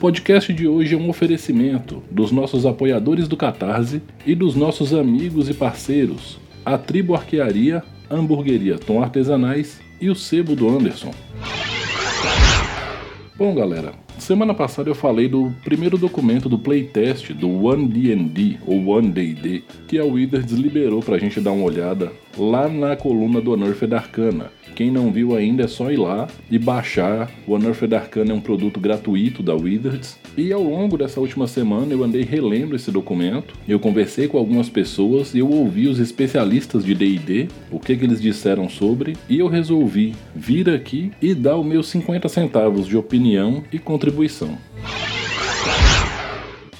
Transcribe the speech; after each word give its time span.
Podcast 0.00 0.50
de 0.50 0.66
hoje 0.66 0.94
é 0.94 0.96
um 0.96 1.10
oferecimento 1.10 2.02
dos 2.10 2.32
nossos 2.32 2.64
apoiadores 2.64 3.28
do 3.28 3.36
Catarse 3.36 4.00
e 4.24 4.34
dos 4.34 4.56
nossos 4.56 4.94
amigos 4.94 5.50
e 5.50 5.52
parceiros, 5.52 6.38
a 6.64 6.78
Tribo 6.78 7.14
Arquearia, 7.14 7.84
Hamburgueria 8.10 8.78
Tom 8.78 9.02
Artesanais 9.02 9.78
e 10.00 10.08
o 10.08 10.14
Sebo 10.14 10.56
do 10.56 10.70
Anderson. 10.70 11.12
Bom, 13.36 13.54
galera, 13.54 13.92
Semana 14.20 14.52
passada 14.52 14.90
eu 14.90 14.94
falei 14.94 15.28
do 15.28 15.50
primeiro 15.64 15.96
documento 15.96 16.46
do 16.46 16.58
playtest 16.58 17.32
do 17.32 17.64
One 17.64 17.88
D&D 17.88 18.58
ou 18.66 18.86
One 18.88 19.10
D&D 19.10 19.64
que 19.88 19.98
a 19.98 20.04
Wizards 20.04 20.52
liberou 20.52 21.00
pra 21.00 21.18
gente 21.18 21.40
dar 21.40 21.52
uma 21.52 21.64
olhada 21.64 22.12
lá 22.38 22.68
na 22.68 22.96
coluna 22.96 23.40
do 23.40 23.52
Unearthed 23.52 23.94
Arcana. 23.94 24.50
Quem 24.74 24.90
não 24.90 25.10
viu 25.10 25.36
ainda 25.36 25.64
é 25.64 25.66
só 25.66 25.90
ir 25.90 25.96
lá 25.96 26.28
e 26.50 26.58
baixar. 26.58 27.30
O 27.46 27.54
Unearthed 27.54 27.94
Arcana 27.94 28.32
é 28.32 28.34
um 28.34 28.40
produto 28.40 28.78
gratuito 28.78 29.42
da 29.42 29.54
Wizards. 29.54 30.18
E 30.36 30.52
ao 30.52 30.62
longo 30.62 30.96
dessa 30.96 31.20
última 31.20 31.46
semana 31.46 31.92
eu 31.92 32.04
andei 32.04 32.22
relendo 32.22 32.76
esse 32.76 32.90
documento. 32.90 33.54
Eu 33.66 33.80
conversei 33.80 34.28
com 34.28 34.38
algumas 34.38 34.68
pessoas 34.68 35.34
eu 35.34 35.50
ouvi 35.50 35.88
os 35.88 35.98
especialistas 35.98 36.84
de 36.84 36.94
D&D, 36.94 37.48
o 37.70 37.80
que, 37.80 37.96
que 37.96 38.04
eles 38.04 38.20
disseram 38.20 38.68
sobre, 38.68 39.16
e 39.28 39.38
eu 39.38 39.48
resolvi 39.48 40.14
vir 40.34 40.68
aqui 40.68 41.10
e 41.20 41.34
dar 41.34 41.56
os 41.56 41.66
meus 41.66 41.88
50 41.88 42.28
centavos 42.28 42.86
de 42.86 42.96
opinião 42.96 43.64
e 43.72 43.78
contribuição. 43.78 44.56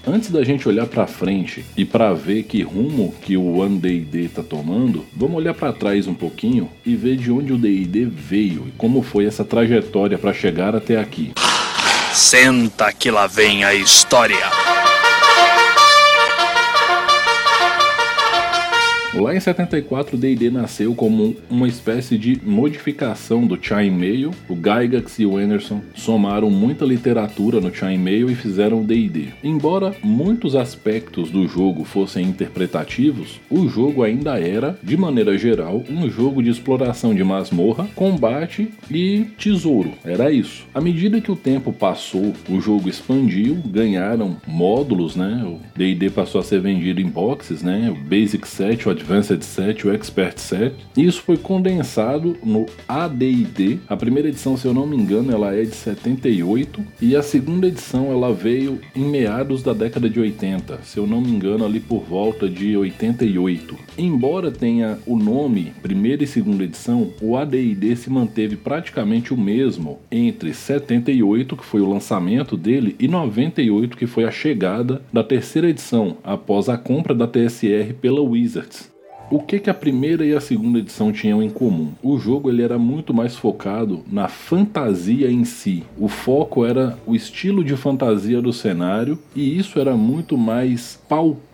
Antes 0.06 0.30
da 0.30 0.42
gente 0.42 0.66
olhar 0.66 0.86
para 0.86 1.06
frente 1.06 1.64
e 1.76 1.84
para 1.84 2.14
ver 2.14 2.44
que 2.44 2.62
rumo 2.62 3.14
que 3.20 3.36
o 3.36 3.58
One 3.58 3.78
D&D 3.78 4.28
tá 4.28 4.42
tomando, 4.42 5.04
vamos 5.14 5.36
olhar 5.36 5.52
para 5.52 5.72
trás 5.72 6.06
um 6.06 6.14
pouquinho 6.14 6.70
e 6.86 6.96
ver 6.96 7.16
de 7.16 7.30
onde 7.30 7.52
o 7.52 7.58
D&D 7.58 8.06
veio 8.06 8.66
e 8.68 8.70
como 8.78 9.02
foi 9.02 9.26
essa 9.26 9.44
trajetória 9.44 10.16
para 10.16 10.32
chegar 10.32 10.74
até 10.74 10.98
aqui. 10.98 11.32
Senta 12.14 12.92
que 12.92 13.10
lá 13.10 13.26
vem 13.26 13.62
a 13.62 13.74
história. 13.74 14.80
Lá 19.12 19.34
em 19.34 19.41
74, 19.41 20.16
o 20.16 20.19
D&D 20.19 20.50
nasceu 20.50 20.94
como 20.94 21.36
uma 21.50 21.66
espécie 21.66 22.16
de 22.16 22.41
modificação 22.44 23.44
do 23.44 23.58
Chainmail. 23.61 24.30
O 24.48 24.55
Gygax 24.55 25.19
e 25.19 25.27
o 25.27 25.36
Anderson 25.36 25.80
somaram 25.97 26.48
muita 26.48 26.84
literatura 26.84 27.61
no 27.61 27.75
Chainmail 27.75 28.30
e 28.30 28.36
fizeram 28.36 28.80
o 28.80 28.84
D&D. 28.84 29.30
Embora 29.42 29.92
muitos 30.00 30.55
aspectos 30.55 31.28
do 31.28 31.48
jogo 31.48 31.83
fossem 31.83 32.25
interpretativos, 32.25 33.41
o 33.50 33.69
jogo 33.69 34.05
ainda 34.05 34.39
era, 34.39 34.78
de 34.80 34.97
maneira 34.97 35.36
geral, 35.36 35.83
um 35.91 36.08
jogo 36.08 36.41
de 36.41 36.48
exploração 36.48 37.12
de 37.12 37.24
masmorra, 37.24 37.89
combate 37.97 38.69
e 38.89 39.27
tesouro. 39.36 39.91
Era 40.05 40.30
isso. 40.30 40.67
À 40.72 40.80
medida 40.80 41.20
que 41.20 41.33
o 41.33 41.36
tempo 41.36 41.72
passou, 41.72 42.33
o 42.48 42.61
jogo 42.61 42.89
expandiu, 42.89 43.58
ganharam 43.67 44.36
módulos, 44.47 45.17
né? 45.17 45.42
O 45.45 45.58
D&D 45.77 46.11
passou 46.11 46.41
a 46.41 46.45
ser 46.45 46.61
vendido 46.61 47.00
em 47.00 47.08
boxes, 47.08 47.61
né? 47.61 47.91
O 47.91 48.08
Basic 48.08 48.47
Set, 48.47 48.86
o 48.86 48.99
Advanced 49.00 49.42
Set, 49.42 49.86
o 49.86 49.92
Expert 49.92 50.38
Set. 50.38 50.74
Isso 50.96 51.22
foi 51.22 51.36
condensado 51.36 52.36
no 52.44 52.66
AD&D. 52.86 53.78
A 53.88 53.96
primeira 53.96 54.28
edição, 54.28 54.56
se 54.56 54.66
eu 54.66 54.74
não 54.74 54.86
me 54.86 54.96
engano, 54.96 55.32
ela 55.32 55.55
é 55.55 55.62
de 55.62 55.74
78 55.74 56.84
e 57.00 57.16
a 57.16 57.22
segunda 57.22 57.66
edição 57.66 58.12
ela 58.12 58.33
veio 58.33 58.78
em 58.94 59.05
meados 59.05 59.62
da 59.62 59.72
década 59.72 60.08
de 60.08 60.20
80, 60.20 60.80
se 60.83 60.98
eu 60.98 61.06
não 61.06 61.20
me 61.20 61.30
engano, 61.30 61.64
ali 61.64 61.80
por 61.80 62.02
volta 62.02 62.48
de 62.48 62.77
88. 62.77 63.77
Embora 63.96 64.50
tenha 64.50 64.98
o 65.06 65.16
nome 65.16 65.72
primeira 65.83 66.22
e 66.22 66.27
segunda 66.27 66.64
edição, 66.64 67.10
o 67.20 67.36
AD&D 67.36 67.96
se 67.96 68.10
manteve 68.10 68.56
praticamente 68.56 69.33
o 69.33 69.36
mesmo 69.36 69.98
entre 70.10 70.52
78, 70.52 71.56
que 71.56 71.64
foi 71.64 71.80
o 71.80 71.89
lançamento 71.89 72.56
dele, 72.56 72.94
e 72.98 73.08
98, 73.08 73.96
que 73.96 74.06
foi 74.06 74.24
a 74.24 74.30
chegada 74.30 75.02
da 75.12 75.24
terceira 75.24 75.68
edição 75.68 76.18
após 76.22 76.68
a 76.68 76.77
compra 76.77 77.14
da 77.14 77.27
TSR 77.27 77.94
pela 78.00 78.20
Wizards. 78.20 78.90
O 79.30 79.39
que, 79.39 79.61
que 79.61 79.70
a 79.70 79.74
primeira 79.74 80.27
e 80.27 80.35
a 80.35 80.41
segunda 80.41 80.80
edição 80.80 81.13
tinham 81.13 81.41
em 81.41 81.48
comum? 81.48 81.92
O 82.02 82.18
jogo 82.18 82.51
ele 82.51 82.64
era 82.64 82.77
muito 82.77 83.14
mais 83.14 83.36
focado 83.36 84.02
na 84.11 84.27
fantasia 84.27 85.30
em 85.30 85.45
si. 85.45 85.85
O 85.96 86.08
foco 86.08 86.67
era 86.67 86.98
o 87.07 87.14
estilo 87.14 87.63
de 87.63 87.77
fantasia 87.77 88.42
do 88.42 88.52
cenário 88.52 89.17
e 89.36 89.57
isso 89.57 89.79
era 89.79 89.96
muito 89.96 90.36
mais 90.36 91.01
palpável. 91.08 91.49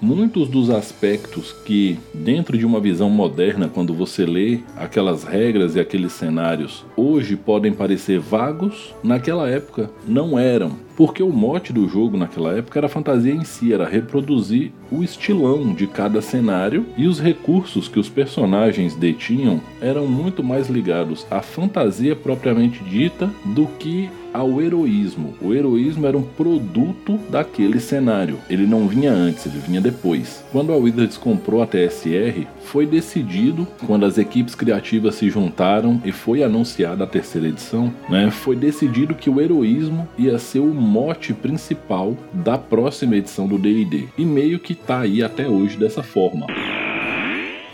Muitos 0.00 0.48
dos 0.48 0.70
aspectos 0.70 1.52
que, 1.52 1.98
dentro 2.14 2.56
de 2.56 2.64
uma 2.64 2.80
visão 2.80 3.10
moderna, 3.10 3.68
quando 3.68 3.92
você 3.92 4.24
lê 4.24 4.60
aquelas 4.74 5.22
regras 5.22 5.76
e 5.76 5.80
aqueles 5.80 6.12
cenários, 6.12 6.82
hoje 6.96 7.36
podem 7.36 7.70
parecer 7.70 8.18
vagos, 8.18 8.94
naquela 9.02 9.46
época 9.46 9.90
não 10.08 10.38
eram. 10.38 10.78
Porque 10.96 11.22
o 11.22 11.28
mote 11.28 11.74
do 11.74 11.86
jogo 11.86 12.16
naquela 12.16 12.56
época 12.56 12.78
era 12.78 12.86
a 12.86 12.88
fantasia 12.88 13.34
em 13.34 13.44
si, 13.44 13.70
era 13.70 13.86
reproduzir 13.86 14.72
o 14.90 15.02
estilão 15.02 15.74
de 15.74 15.86
cada 15.86 16.22
cenário 16.22 16.86
e 16.96 17.06
os 17.06 17.20
recursos 17.20 17.86
que 17.86 18.00
os 18.00 18.08
personagens 18.08 18.94
detinham 18.94 19.60
eram 19.78 20.06
muito 20.06 20.42
mais 20.42 20.70
ligados 20.70 21.26
à 21.30 21.42
fantasia 21.42 22.16
propriamente 22.16 22.82
dita 22.82 23.30
do 23.44 23.66
que 23.66 24.08
ao 24.34 24.60
heroísmo. 24.60 25.36
O 25.40 25.54
heroísmo 25.54 26.08
era 26.08 26.18
um 26.18 26.22
produto 26.22 27.16
daquele 27.30 27.78
cenário. 27.78 28.38
Ele 28.50 28.66
não 28.66 28.88
vinha 28.88 29.12
antes, 29.12 29.46
ele 29.46 29.60
vinha 29.60 29.80
depois. 29.80 30.44
Quando 30.50 30.72
a 30.72 30.76
Wizards 30.76 31.16
comprou 31.16 31.62
a 31.62 31.66
TSR, 31.66 32.44
foi 32.64 32.84
decidido, 32.84 33.66
quando 33.86 34.04
as 34.04 34.18
equipes 34.18 34.56
criativas 34.56 35.14
se 35.14 35.30
juntaram 35.30 36.02
e 36.04 36.10
foi 36.10 36.42
anunciada 36.42 37.04
a 37.04 37.06
terceira 37.06 37.46
edição, 37.46 37.94
né, 38.08 38.28
foi 38.32 38.56
decidido 38.56 39.14
que 39.14 39.30
o 39.30 39.40
heroísmo 39.40 40.08
ia 40.18 40.36
ser 40.38 40.58
o 40.58 40.74
mote 40.74 41.32
principal 41.32 42.16
da 42.32 42.58
próxima 42.58 43.16
edição 43.16 43.46
do 43.46 43.56
D&D. 43.56 44.08
E 44.18 44.24
meio 44.24 44.58
que 44.58 44.74
tá 44.74 45.00
aí 45.00 45.22
até 45.22 45.46
hoje 45.46 45.76
dessa 45.76 46.02
forma. 46.02 46.46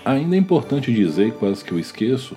Ainda 0.04 0.34
é 0.34 0.38
importante 0.38 0.93
dizer, 0.93 1.32
quase 1.34 1.65
que 1.65 1.72
eu 1.72 1.78
esqueço, 1.78 2.34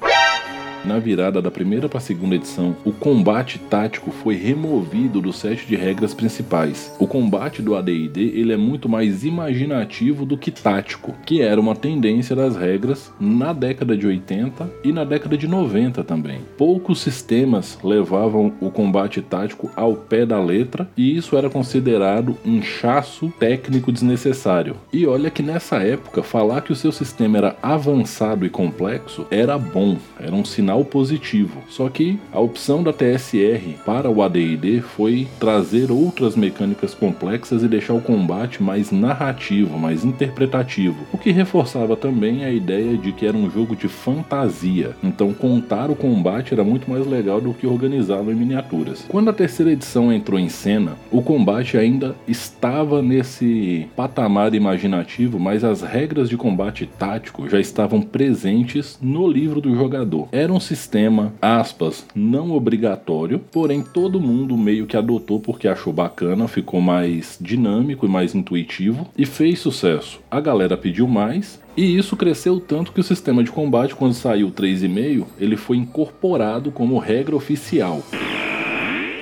na 0.86 1.00
virada 1.00 1.42
da 1.42 1.50
primeira 1.50 1.88
para 1.88 1.98
a 1.98 2.02
segunda 2.02 2.36
edição, 2.36 2.76
o 2.84 2.92
combate 2.92 3.58
tático 3.58 4.12
foi 4.12 4.36
removido 4.36 5.22
do 5.22 5.32
set 5.32 5.66
de 5.66 5.76
regras 5.76 6.14
principais. 6.14 6.94
O 7.00 7.08
combate 7.08 7.62
do 7.62 7.76
AD&D 7.76 8.22
ele 8.36 8.54
é 8.54 8.58
muito 8.58 8.90
mais 8.90 9.24
imaginativo 9.24 10.26
do 10.26 10.38
que 10.38 10.52
tático, 10.52 11.16
que 11.26 11.42
era 11.42 11.60
uma 11.60 11.76
tendência 11.76 12.36
das 12.36 12.56
regras 12.56 13.12
na 13.20 13.54
década 13.54 13.96
de 13.96 14.06
80 14.06 14.70
e 14.84 14.92
na 14.92 15.04
década 15.04 15.38
de 15.38 15.48
90 15.48 16.04
também. 16.04 16.40
Poucos 16.58 17.02
sistemas 17.02 17.78
levavam 17.84 18.54
o 18.60 18.70
combate 18.70 19.22
tático 19.22 19.72
ao 19.76 19.96
pé 19.96 20.26
da 20.26 20.40
letra 20.40 20.90
e 20.98 21.16
isso 21.16 21.38
era 21.38 21.50
considerado 21.50 22.38
um 22.46 22.62
chasso 22.62 23.32
técnico 23.40 23.92
desnecessário. 23.92 24.76
E 24.92 25.06
olha 25.06 25.30
que 25.30 25.44
nessa 25.44 25.78
época 25.78 26.24
falar 26.24 26.62
que 26.62 26.72
o 26.72 26.76
seu 26.76 26.92
sistema 26.92 27.38
era 27.38 27.56
avançado 27.62 28.46
e 28.46 28.50
complexo 28.50 29.26
era 29.30 29.58
bom, 29.58 29.98
era 30.20 30.36
um 30.36 30.44
sinal 30.44 30.73
sinal 30.74 30.84
positivo. 30.84 31.62
Só 31.70 31.88
que 31.90 32.20
a 32.32 32.40
opção 32.40 32.82
da 32.82 32.92
TSR 32.92 33.76
para 33.86 34.10
o 34.10 34.22
AD&D 34.24 34.82
foi 34.82 35.28
trazer 35.40 35.92
outras 35.92 36.36
mecânicas 36.36 36.94
complexas 36.94 37.62
e 37.62 37.68
deixar 37.68 37.94
o 37.94 38.02
combate 38.02 38.64
mais 38.64 38.92
narrativo, 38.92 39.78
mais 39.78 40.04
interpretativo, 40.04 40.98
o 41.14 41.18
que 41.18 41.32
reforçava 41.32 41.96
também 41.96 42.44
a 42.44 42.50
ideia 42.50 42.98
de 42.98 43.12
que 43.12 43.26
era 43.26 43.38
um 43.38 43.50
jogo 43.50 43.76
de 43.76 43.88
fantasia. 43.88 44.96
Então 45.04 45.34
contar 45.34 45.92
o 45.92 45.96
combate 45.96 46.54
era 46.54 46.64
muito 46.64 46.90
mais 46.90 47.06
legal 47.06 47.40
do 47.40 47.54
que 47.54 47.68
organizá-lo 47.68 48.32
em 48.32 48.36
miniaturas. 48.36 49.06
Quando 49.08 49.30
a 49.30 49.34
terceira 49.34 49.72
edição 49.72 50.12
entrou 50.12 50.40
em 50.40 50.50
cena, 50.50 50.94
o 51.12 51.22
combate 51.22 51.78
ainda 51.78 52.16
estava 52.28 53.02
nesse 53.02 53.88
patamar 53.96 54.54
imaginativo, 54.54 55.40
mas 55.40 55.64
as 55.64 55.82
regras 55.82 56.30
de 56.30 56.38
combate 56.38 56.90
tático 56.98 57.48
já 57.50 57.60
estavam 57.60 58.02
presentes 58.02 58.98
no 59.02 59.28
livro 59.28 59.62
do 59.62 59.76
jogador. 59.76 60.28
Era 60.32 60.52
um 60.52 60.60
sistema, 60.64 61.34
aspas, 61.42 62.06
não 62.16 62.52
obrigatório, 62.52 63.38
porém 63.38 63.84
todo 63.84 64.20
mundo 64.20 64.58
meio 64.58 64.88
que 64.88 64.98
adotou 64.98 65.40
porque 65.40 65.68
achou 65.68 65.94
bacana, 65.94 66.48
ficou 66.48 66.82
mais 66.82 67.38
dinâmico 67.40 68.06
e 68.06 68.10
mais 68.10 68.34
intuitivo 68.34 69.08
e 69.18 69.26
fez 69.26 69.60
sucesso. 69.60 70.20
A 70.32 70.40
galera 70.40 70.76
pediu 70.76 71.08
mais 71.08 71.62
e 71.78 71.98
isso 71.98 72.16
cresceu 72.16 72.60
tanto 72.60 72.92
que 72.92 73.00
o 73.00 73.04
sistema 73.04 73.44
de 73.44 73.52
combate, 73.52 73.96
quando 73.96 74.14
saiu 74.14 74.50
3,5, 74.50 75.26
ele 75.40 75.58
foi 75.58 75.78
incorporado 75.78 76.72
como 76.72 76.98
regra 76.98 77.36
oficial. 77.36 78.02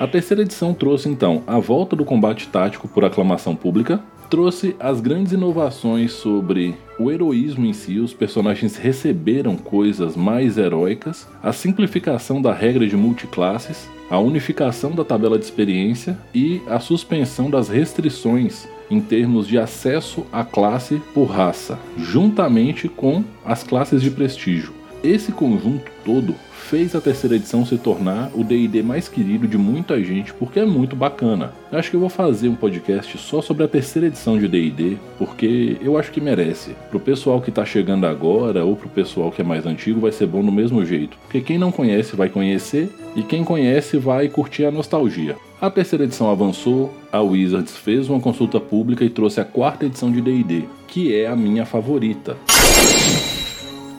A 0.01 0.07
terceira 0.07 0.41
edição 0.41 0.73
trouxe 0.73 1.07
então 1.07 1.43
a 1.45 1.59
volta 1.59 1.95
do 1.95 2.03
combate 2.03 2.47
tático 2.47 2.87
por 2.87 3.05
aclamação 3.05 3.55
pública, 3.55 4.01
trouxe 4.31 4.77
as 4.79 5.01
grandes 5.01 5.33
inovações 5.33 6.13
sobre 6.13 6.73
o 6.97 7.11
heroísmo 7.11 7.65
em 7.65 7.73
si, 7.73 7.99
os 7.99 8.13
personagens 8.13 8.77
receberam 8.77 9.57
coisas 9.57 10.15
mais 10.15 10.57
heróicas, 10.57 11.27
a 11.43 11.51
simplificação 11.51 12.41
da 12.41 12.53
regra 12.53 12.87
de 12.87 12.95
multiclasses, 12.95 13.89
a 14.09 14.17
unificação 14.19 14.91
da 14.91 15.03
tabela 15.03 15.37
de 15.37 15.43
experiência 15.43 16.17
e 16.33 16.61
a 16.65 16.79
suspensão 16.79 17.49
das 17.49 17.67
restrições 17.67 18.65
em 18.89 19.01
termos 19.01 19.47
de 19.47 19.57
acesso 19.57 20.25
à 20.31 20.45
classe 20.45 21.01
por 21.13 21.25
raça, 21.25 21.77
juntamente 21.97 22.87
com 22.87 23.25
as 23.43 23.63
classes 23.63 24.01
de 24.01 24.09
prestígio. 24.09 24.80
Esse 25.03 25.31
conjunto 25.31 25.89
todo 26.05 26.35
fez 26.51 26.93
a 26.93 27.01
terceira 27.01 27.35
edição 27.35 27.65
se 27.65 27.75
tornar 27.75 28.29
o 28.35 28.43
D&D 28.43 28.83
mais 28.83 29.09
querido 29.09 29.47
de 29.47 29.57
muita 29.57 30.01
gente 30.03 30.31
porque 30.31 30.59
é 30.59 30.65
muito 30.65 30.95
bacana. 30.95 31.53
Acho 31.71 31.89
que 31.89 31.95
eu 31.95 31.99
vou 31.99 32.09
fazer 32.09 32.47
um 32.49 32.55
podcast 32.55 33.17
só 33.17 33.41
sobre 33.41 33.63
a 33.63 33.67
terceira 33.67 34.07
edição 34.07 34.37
de 34.37 34.47
D&D 34.47 34.97
porque 35.17 35.77
eu 35.81 35.97
acho 35.97 36.11
que 36.11 36.21
merece. 36.21 36.75
Pro 36.91 36.99
pessoal 36.99 37.41
que 37.41 37.49
tá 37.49 37.65
chegando 37.65 38.05
agora 38.05 38.63
ou 38.63 38.75
pro 38.75 38.89
pessoal 38.89 39.31
que 39.31 39.41
é 39.41 39.43
mais 39.43 39.65
antigo 39.65 39.99
vai 39.99 40.11
ser 40.11 40.27
bom 40.27 40.43
do 40.45 40.51
mesmo 40.51 40.85
jeito. 40.85 41.17
Porque 41.23 41.41
quem 41.41 41.57
não 41.57 41.71
conhece 41.71 42.15
vai 42.15 42.29
conhecer 42.29 42.87
e 43.15 43.23
quem 43.23 43.43
conhece 43.43 43.97
vai 43.97 44.29
curtir 44.29 44.65
a 44.65 44.71
nostalgia. 44.71 45.35
A 45.59 45.71
terceira 45.71 46.03
edição 46.03 46.29
avançou, 46.29 46.93
a 47.11 47.21
Wizards 47.21 47.75
fez 47.75 48.07
uma 48.07 48.19
consulta 48.19 48.59
pública 48.59 49.03
e 49.03 49.09
trouxe 49.09 49.41
a 49.41 49.45
quarta 49.45 49.87
edição 49.87 50.11
de 50.11 50.21
D&D, 50.21 50.65
que 50.87 51.15
é 51.15 51.27
a 51.27 51.35
minha 51.35 51.65
favorita. 51.65 52.37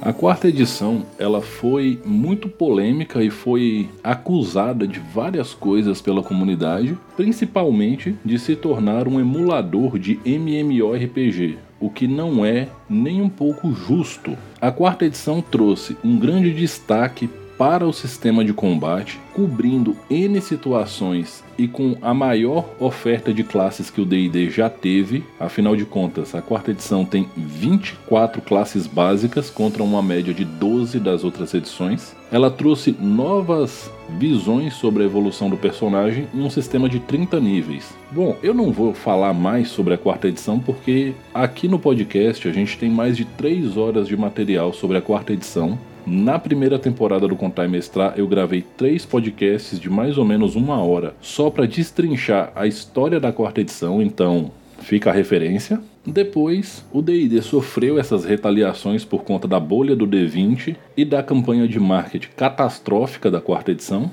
A 0.05 0.13
quarta 0.13 0.49
edição, 0.49 1.07
ela 1.17 1.41
foi 1.41 1.97
muito 2.05 2.49
polêmica 2.49 3.23
e 3.23 3.31
foi 3.31 3.89
acusada 4.03 4.85
de 4.85 4.99
várias 4.99 5.55
coisas 5.55 6.03
pela 6.03 6.25
comunidade, 6.25 6.99
principalmente 7.17 8.17
de 8.25 8.37
se 8.37 8.57
tornar 8.57 9.07
um 9.07 9.21
emulador 9.21 10.01
de 10.01 10.19
MMORPG, 10.25 11.57
o 11.79 11.89
que 11.89 12.09
não 12.09 12.45
é 12.45 12.67
nem 12.91 13.23
um 13.23 13.29
pouco 13.29 13.73
justo. 13.73 14.37
A 14.61 14.73
quarta 14.73 15.05
edição 15.05 15.41
trouxe 15.41 15.97
um 16.03 16.19
grande 16.19 16.53
destaque 16.53 17.31
para 17.63 17.87
o 17.87 17.93
sistema 17.93 18.45
de 18.45 18.53
combate, 18.53 19.21
cobrindo 19.33 19.97
N 20.11 20.41
situações 20.41 21.45
e 21.57 21.69
com 21.69 21.97
a 22.03 22.13
maior 22.13 22.69
oferta 22.81 23.33
de 23.33 23.45
classes 23.45 23.89
que 23.89 24.01
o 24.01 24.05
DD 24.05 24.51
já 24.51 24.69
teve. 24.69 25.23
Afinal 25.39 25.77
de 25.77 25.85
contas, 25.85 26.35
a 26.35 26.43
quarta 26.43 26.73
edição 26.73 27.05
tem 27.05 27.29
24 27.37 28.43
classes 28.43 28.89
básicas 28.89 29.49
contra 29.49 29.81
uma 29.81 30.03
média 30.03 30.35
de 30.35 30.45
12 30.45 30.99
das 30.99 31.23
outras 31.23 31.55
edições. 31.55 32.17
Ela 32.33 32.51
trouxe 32.51 32.97
novas 32.99 33.89
visões 34.19 34.75
sobre 34.75 35.05
a 35.05 35.07
evolução 35.07 35.49
do 35.49 35.57
personagem 35.57 36.27
em 36.35 36.41
um 36.41 36.51
sistema 36.51 36.89
de 36.89 36.99
30 36.99 37.39
níveis. 37.39 37.95
Bom, 38.11 38.37
eu 38.43 38.53
não 38.53 38.73
vou 38.73 38.93
falar 38.93 39.33
mais 39.33 39.69
sobre 39.69 39.95
a 39.95 39.99
quarta 39.99 40.27
edição 40.27 40.59
porque 40.59 41.13
aqui 41.33 41.69
no 41.69 41.79
podcast 41.79 42.49
a 42.49 42.53
gente 42.53 42.77
tem 42.77 42.91
mais 42.91 43.17
de 43.17 43.25
3 43.25 43.77
horas 43.77 44.09
de 44.09 44.17
material 44.17 44.73
sobre 44.73 44.99
a 44.99 45.01
quarta 45.01 45.33
edição 45.33 45.79
na 46.07 46.39
primeira 46.39 46.79
temporada 46.79 47.29
do 47.29 47.37
Contar 47.37 47.65
e 47.65 47.69
Mestrar, 47.69 48.15
eu 48.17 48.27
gravei 48.27 48.63
três 48.77 49.07
podcasts 49.07 49.79
de 49.79 49.89
mais 49.89 50.19
ou 50.19 50.25
menos 50.25 50.57
uma 50.57 50.83
hora, 50.83 51.15
só 51.21 51.51
para 51.51 51.67
destrinchar 51.67 52.53
a 52.55 52.67
história 52.67 53.21
da 53.21 53.33
quarta 53.33 53.61
edição, 53.61 54.03
então 54.03 54.51
fica 54.81 55.11
a 55.11 55.13
referência. 55.13 55.81
Depois, 56.05 56.85
o 56.93 57.01
D&D 57.01 57.41
sofreu 57.43 57.99
essas 57.99 58.25
retaliações 58.25 59.05
por 59.05 59.23
conta 59.23 59.47
da 59.47 59.61
bolha 59.61 59.95
do 59.95 60.07
D20 60.07 60.77
e 60.97 61.05
da 61.05 61.23
campanha 61.23 61.69
de 61.69 61.79
marketing 61.79 62.31
catastrófica 62.37 63.31
da 63.31 63.41
quarta 63.41 63.71
edição. 63.71 64.11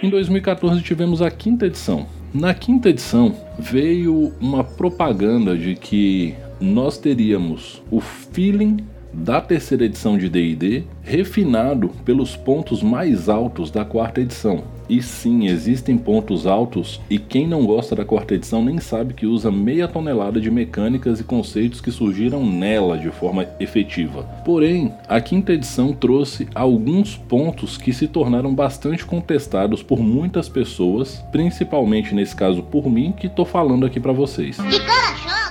Em 0.00 0.08
2014 0.08 0.80
tivemos 0.82 1.20
a 1.20 1.30
quinta 1.30 1.66
edição. 1.66 2.06
Na 2.32 2.54
quinta 2.54 2.90
edição 2.90 3.34
veio 3.58 4.32
uma 4.40 4.62
propaganda 4.62 5.56
de 5.56 5.74
que 5.74 6.34
nós 6.60 6.98
teríamos 6.98 7.82
o 7.90 8.00
feeling 8.00 8.76
da 9.12 9.40
terceira 9.40 9.84
edição 9.84 10.18
de 10.18 10.28
D&D, 10.28 10.84
refinado 11.02 11.88
pelos 12.04 12.36
pontos 12.36 12.82
mais 12.82 13.28
altos 13.28 13.70
da 13.70 13.84
quarta 13.84 14.20
edição. 14.20 14.62
E 14.88 15.02
sim, 15.02 15.46
existem 15.46 15.98
pontos 15.98 16.46
altos 16.46 16.98
e 17.10 17.18
quem 17.18 17.46
não 17.46 17.66
gosta 17.66 17.94
da 17.94 18.06
quarta 18.06 18.34
edição 18.34 18.64
nem 18.64 18.78
sabe 18.78 19.12
que 19.12 19.26
usa 19.26 19.50
meia 19.50 19.86
tonelada 19.86 20.40
de 20.40 20.50
mecânicas 20.50 21.20
e 21.20 21.24
conceitos 21.24 21.80
que 21.80 21.90
surgiram 21.90 22.44
nela 22.44 22.96
de 22.96 23.10
forma 23.10 23.46
efetiva. 23.60 24.22
Porém, 24.46 24.92
a 25.06 25.20
quinta 25.20 25.52
edição 25.52 25.92
trouxe 25.92 26.48
alguns 26.54 27.16
pontos 27.16 27.76
que 27.76 27.92
se 27.92 28.08
tornaram 28.08 28.54
bastante 28.54 29.04
contestados 29.04 29.82
por 29.82 30.00
muitas 30.00 30.48
pessoas, 30.48 31.22
principalmente 31.30 32.14
nesse 32.14 32.34
caso 32.34 32.62
por 32.62 32.88
mim 32.88 33.12
que 33.12 33.26
estou 33.26 33.44
falando 33.44 33.84
aqui 33.84 34.00
para 34.00 34.12
vocês. 34.12 34.56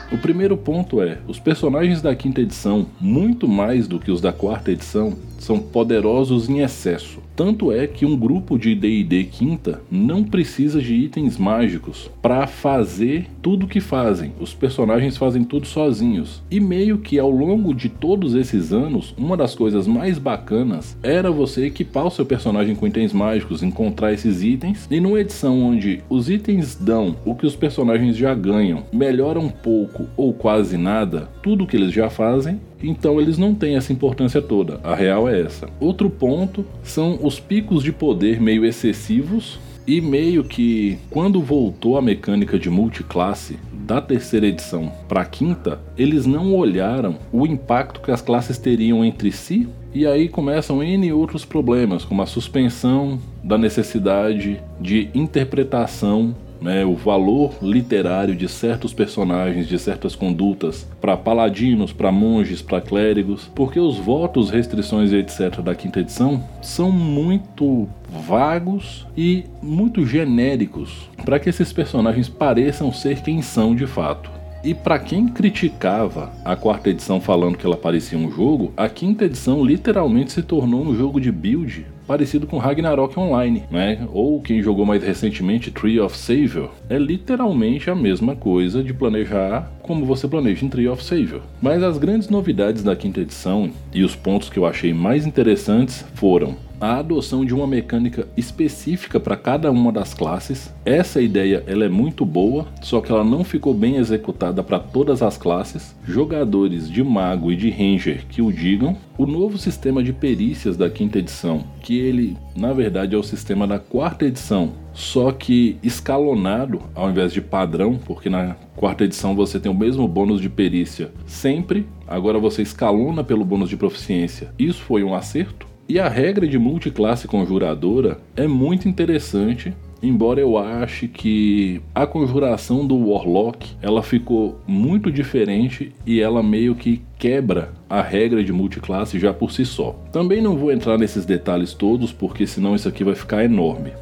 O 0.10 0.18
primeiro 0.18 0.56
ponto 0.56 1.02
é: 1.02 1.18
os 1.28 1.38
personagens 1.38 2.02
da 2.02 2.16
quinta 2.16 2.40
edição, 2.40 2.88
muito 3.00 3.48
mais 3.48 3.88
do 3.88 4.00
que 4.00 4.10
os 4.10 4.22
da 4.22 4.32
quarta 4.32 4.72
edição, 4.72 5.14
são 5.38 5.60
poderosos 5.60 6.48
em 6.48 6.60
excesso. 6.60 7.20
Tanto 7.38 7.72
é 7.72 7.86
que 7.86 8.04
um 8.04 8.18
grupo 8.18 8.58
de 8.58 8.74
D&D 8.74 9.26
quinta 9.26 9.80
não 9.92 10.24
precisa 10.24 10.82
de 10.82 10.96
itens 10.96 11.38
mágicos 11.38 12.10
para 12.20 12.48
fazer 12.48 13.28
tudo 13.44 13.68
que 13.68 13.80
fazem. 13.80 14.34
Os 14.40 14.56
personagens 14.56 15.18
fazem 15.18 15.44
tudo 15.44 15.68
sozinhos. 15.68 16.42
E 16.50 16.60
meio 16.60 16.98
que 16.98 17.20
ao 17.20 17.30
longo 17.30 17.76
de 17.76 17.90
todos 17.90 18.34
esses 18.34 18.74
anos, 18.74 19.14
uma 19.16 19.38
das 19.38 19.54
coisas 19.54 19.86
mais 19.86 20.18
bacanas 20.18 20.98
era 21.04 21.30
você 21.30 21.68
equipar 21.68 22.08
o 22.08 22.12
seu 22.12 22.26
personagem 22.26 22.74
com 22.74 22.88
itens 22.88 23.14
mágicos, 23.14 23.62
encontrar 23.62 24.12
esses 24.12 24.42
itens. 24.42 24.88
E 24.90 25.00
numa 25.00 25.20
edição 25.20 25.62
onde 25.62 26.02
os 26.10 26.32
itens 26.32 26.74
dão 26.74 27.18
o 27.24 27.36
que 27.36 27.46
os 27.46 27.56
personagens 27.56 28.18
já 28.18 28.34
ganham, 28.34 28.82
melhora 28.92 29.40
um 29.40 29.50
pouco 29.50 30.08
ou 30.18 30.34
quase 30.34 30.76
nada 30.76 31.30
tudo 31.44 31.68
que 31.68 31.78
eles 31.78 31.92
já 31.92 32.10
fazem, 32.10 32.60
então 32.82 33.20
eles 33.20 33.38
não 33.38 33.54
têm 33.54 33.76
essa 33.76 33.94
importância 33.94 34.42
toda. 34.42 34.80
A 34.84 34.96
real 34.96 35.28
é 35.28 35.42
essa. 35.42 35.70
Outro 35.80 36.10
ponto 36.10 36.66
são 36.84 37.20
os 37.22 37.40
picos 37.40 37.84
de 37.84 37.92
poder 37.92 38.42
meio 38.42 38.66
excessivos 38.66 39.60
e 39.86 40.02
meio 40.02 40.44
que 40.44 40.98
quando 41.10 41.42
voltou 41.42 41.98
a 41.98 42.02
mecânica 42.02 42.60
de 42.60 42.70
multiclasse 42.70 43.58
da 43.72 44.02
terceira 44.02 44.46
edição 44.46 44.92
para 45.08 45.22
a 45.22 45.26
quinta, 45.26 45.80
eles 45.98 46.26
não 46.26 46.54
olharam 46.54 47.16
o 47.32 47.48
impacto 47.48 48.02
que 48.02 48.12
as 48.12 48.22
classes 48.22 48.58
teriam 48.58 49.06
entre 49.06 49.32
si 49.32 49.68
e 49.94 50.06
aí 50.06 50.28
começam 50.28 50.84
N 50.84 51.12
outros 51.14 51.46
problemas, 51.46 52.04
como 52.04 52.22
a 52.22 52.26
suspensão 52.26 53.18
da 53.42 53.58
necessidade 53.58 54.60
de 54.80 55.10
interpretação 55.16 56.36
né, 56.62 56.86
o 56.86 56.96
valor 56.96 57.54
literário 57.62 58.36
de 58.36 58.48
certos 58.48 58.94
personagens, 58.94 59.68
de 59.68 59.78
certas 59.78 60.16
condutas, 60.16 60.88
para 61.00 61.18
paladinos, 61.18 61.94
para 61.94 62.12
monges, 62.12 62.62
para 62.62 62.82
clérigos, 62.82 63.50
porque 63.54 63.80
os 63.80 63.98
votos, 63.98 64.50
restrições 64.50 65.12
e 65.12 65.18
etc. 65.18 65.62
da 65.62 65.76
quinta 65.76 66.00
edição 66.00 66.44
são 66.62 66.92
muito 66.92 67.88
vagos 68.28 69.06
e 69.16 69.46
muito 69.62 70.06
genéricos 70.06 71.10
para 71.24 71.40
que 71.40 71.50
esses 71.50 71.74
personagens 71.74 72.30
pareçam 72.30 72.92
ser 72.92 73.22
quem 73.22 73.42
são 73.42 73.76
de 73.76 73.86
fato. 73.86 74.37
E 74.68 74.74
para 74.74 75.00
quem 75.00 75.30
criticava 75.30 76.30
a 76.44 76.54
quarta 76.54 76.90
edição 76.90 77.22
falando 77.22 77.58
que 77.58 77.66
ela 77.66 77.78
parecia 77.78 78.18
um 78.18 78.30
jogo, 78.30 78.74
a 78.76 78.90
quinta 78.90 79.24
edição 79.24 79.64
literalmente 79.64 80.34
se 80.34 80.44
tornou 80.44 80.82
um 80.82 80.94
jogo 80.94 81.22
de 81.22 81.32
build 81.32 81.86
parecido 82.06 82.46
com 82.46 82.58
Ragnarok 82.58 83.18
Online, 83.18 83.64
né? 83.72 84.06
Ou 84.12 84.42
quem 84.42 84.62
jogou 84.62 84.86
mais 84.86 85.02
recentemente 85.02 85.72
Tree 85.72 86.02
of 86.02 86.18
Savior, 86.18 86.72
é 86.90 86.98
literalmente 86.98 87.90
a 87.90 87.96
mesma 87.96 88.36
coisa 88.36 88.84
de 88.84 88.94
planejar 88.94 89.72
como 89.82 90.06
você 90.06 90.28
planeja 90.28 90.66
em 90.66 90.70
Tree 90.70 90.90
of 90.90 91.02
Savior. 91.02 91.42
Mas 91.62 91.82
as 91.82 91.98
grandes 91.98 92.28
novidades 92.28 92.84
da 92.84 92.94
quinta 92.94 93.22
edição 93.22 93.70
e 93.94 94.04
os 94.04 94.18
pontos 94.18 94.50
que 94.50 94.60
eu 94.60 94.66
achei 94.66 94.94
mais 94.94 95.26
interessantes 95.26 96.04
foram 96.14 96.58
a 96.80 96.98
adoção 96.98 97.44
de 97.44 97.54
uma 97.54 97.68
mecânica 97.68 98.28
específica 98.38 99.20
para 99.20 99.36
cada 99.36 99.72
uma 99.72 99.92
das 99.92 100.14
classes. 100.14 100.74
Essa 100.86 101.22
ideia 101.22 101.64
ela 101.68 101.86
é 101.86 101.90
muito 101.90 102.26
boa, 102.26 102.68
só 102.82 103.02
que 103.02 103.12
ela 103.12 103.24
não 103.24 103.44
ficou 103.44 103.74
bem 103.74 103.96
executada 103.96 104.64
para 104.64 104.80
todas 104.80 105.22
as 105.22 105.38
classes. 105.38 105.96
Jogadores 106.06 106.90
de 106.90 107.04
mago 107.04 107.52
e 107.52 107.56
de 107.56 107.70
ranger 107.70 108.26
que 108.28 108.42
o 108.42 108.52
digam. 108.52 108.96
O 109.18 109.26
novo 109.26 109.58
sistema 109.58 110.04
de 110.04 110.14
perícias 110.14 110.78
da 110.78 110.90
quinta 110.90 111.18
edição, 111.18 111.64
que 111.82 111.98
ele 111.98 112.38
na 112.56 112.72
verdade 112.72 113.16
é 113.16 113.18
o 113.18 113.24
sistema 113.24 113.66
da 113.66 113.80
quarta 113.80 114.26
edição, 114.26 114.74
só 114.94 115.32
que 115.32 115.78
escalonado 115.82 116.82
ao 116.94 117.10
invés 117.10 117.34
de 117.34 117.42
padrão, 117.42 118.00
porque 118.06 118.30
na 118.30 118.56
quarta 118.76 119.06
edição 119.06 119.36
você 119.36 119.60
tem 119.60 119.72
o 119.72 119.76
mesmo 119.76 120.08
bônus 120.08 120.40
de 120.40 120.50
perícia 120.50 121.12
sempre, 121.26 121.88
agora 122.08 122.38
você 122.38 122.62
escalona 122.62 123.24
pelo 123.24 123.44
bônus 123.44 123.70
de 123.70 123.78
proficiência. 123.78 124.54
Isso 124.60 124.82
foi 124.84 125.04
um 125.04 125.16
acerto? 125.16 125.68
E 125.90 126.00
a 126.02 126.10
regra 126.10 126.46
de 126.46 126.60
multiclasse 126.60 127.30
conjuradora 127.30 128.20
é 128.36 128.46
muito 128.46 128.90
interessante, 128.90 129.74
embora 130.04 130.42
eu 130.42 130.58
ache 130.58 131.08
que 131.08 131.82
a 131.96 132.06
conjuração 132.06 132.86
do 132.86 133.10
Warlock 133.10 133.70
ela 133.82 134.04
ficou 134.04 134.60
muito 134.68 135.10
diferente 135.10 135.94
e 136.06 136.20
ela 136.20 136.44
meio 136.44 136.76
que 136.76 137.02
quebra 137.18 137.72
a 137.90 138.02
regra 138.02 138.44
de 138.44 138.52
multiclasse 138.52 139.18
já 139.18 139.34
por 139.34 139.50
si 139.50 139.64
só. 139.64 139.94
Também 140.12 140.42
não 140.42 140.58
vou 140.58 140.74
entrar 140.74 140.98
nesses 140.98 141.26
detalhes 141.26 141.74
todos 141.74 142.12
porque 142.12 142.46
senão 142.46 142.76
isso 142.76 142.90
aqui 142.90 143.06
vai 143.06 143.16
ficar 143.16 143.46
enorme. 143.46 143.94